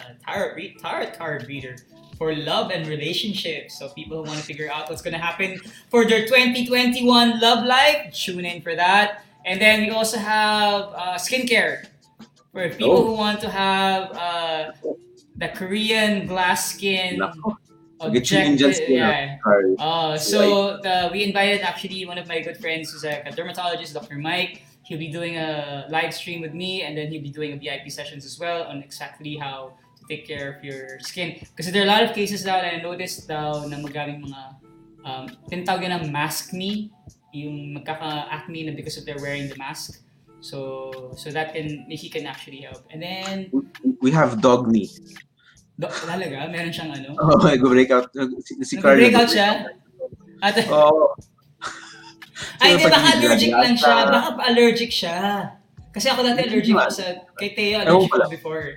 [0.00, 1.76] uh, tarot re- tarot card reader
[2.18, 3.78] for love and relationships.
[3.78, 5.60] So people who want to figure out what's gonna happen
[5.90, 9.22] for their 2021 love life, tune in for that.
[9.44, 11.86] And then we also have uh, skincare
[12.52, 13.06] for people Oh.
[13.06, 14.72] who want to have uh,
[15.36, 17.20] the Korean glass skin.
[18.00, 19.38] Objective- just yeah.
[19.78, 23.94] Uh, so the, we invited actually one of my good friends who's like a dermatologist,
[23.94, 24.16] Dr.
[24.16, 24.62] Mike.
[24.84, 27.90] He'll be doing a live stream with me, and then he'll be doing a VIP
[27.90, 31.38] sessions as well on exactly how to take care of your skin.
[31.40, 34.40] Because there are a lot of cases now that I noticed daw na magaling mga
[35.06, 36.90] um, tinatawag ng mask knee,
[37.34, 40.02] yung magkaka-acne na because of they're wearing the mask.
[40.40, 42.86] So so that can he can actually help.
[42.92, 43.50] And then
[44.00, 44.92] We have dog knee.
[45.76, 47.08] do, talaga meron siyang ano.
[47.20, 48.08] Oh, nag-breakout.
[48.40, 48.96] Si, si Carl.
[48.96, 49.50] Nag-breakout siya.
[50.40, 51.12] At Oo.
[52.62, 53.94] Ay, Sino baka allergic lang siya.
[54.08, 55.18] Baka allergic siya.
[55.92, 57.04] Kasi ako dati allergic ako sa,
[57.40, 58.68] kay Teo, allergic ko before.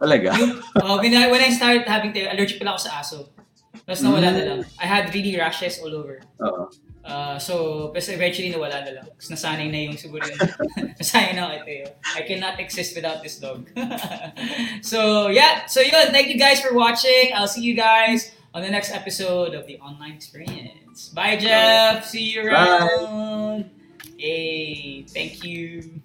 [0.00, 0.30] Talaga?
[0.78, 3.28] Uh, when, I, when I started having Teo, allergic pala ako sa aso.
[3.84, 4.60] Tapos nawala na lang.
[4.78, 6.22] I had really rashes all over.
[6.42, 6.70] Oo.
[7.08, 9.06] Uh, so, pero eventually nawala na lang.
[9.16, 10.38] Kasi nasanay na yung siguro yung,
[11.00, 11.78] nasanay na ako kay
[12.16, 13.64] I cannot exist without this dog.
[14.84, 15.64] so, yeah.
[15.64, 16.12] So, yun.
[16.12, 17.32] Thank you guys for watching.
[17.32, 21.08] I'll see you guys on the next episode of the online experience.
[21.16, 22.04] Bye, Jeff.
[22.04, 22.84] See you Bye.
[22.84, 23.70] around.
[24.18, 26.02] Hey, thank you.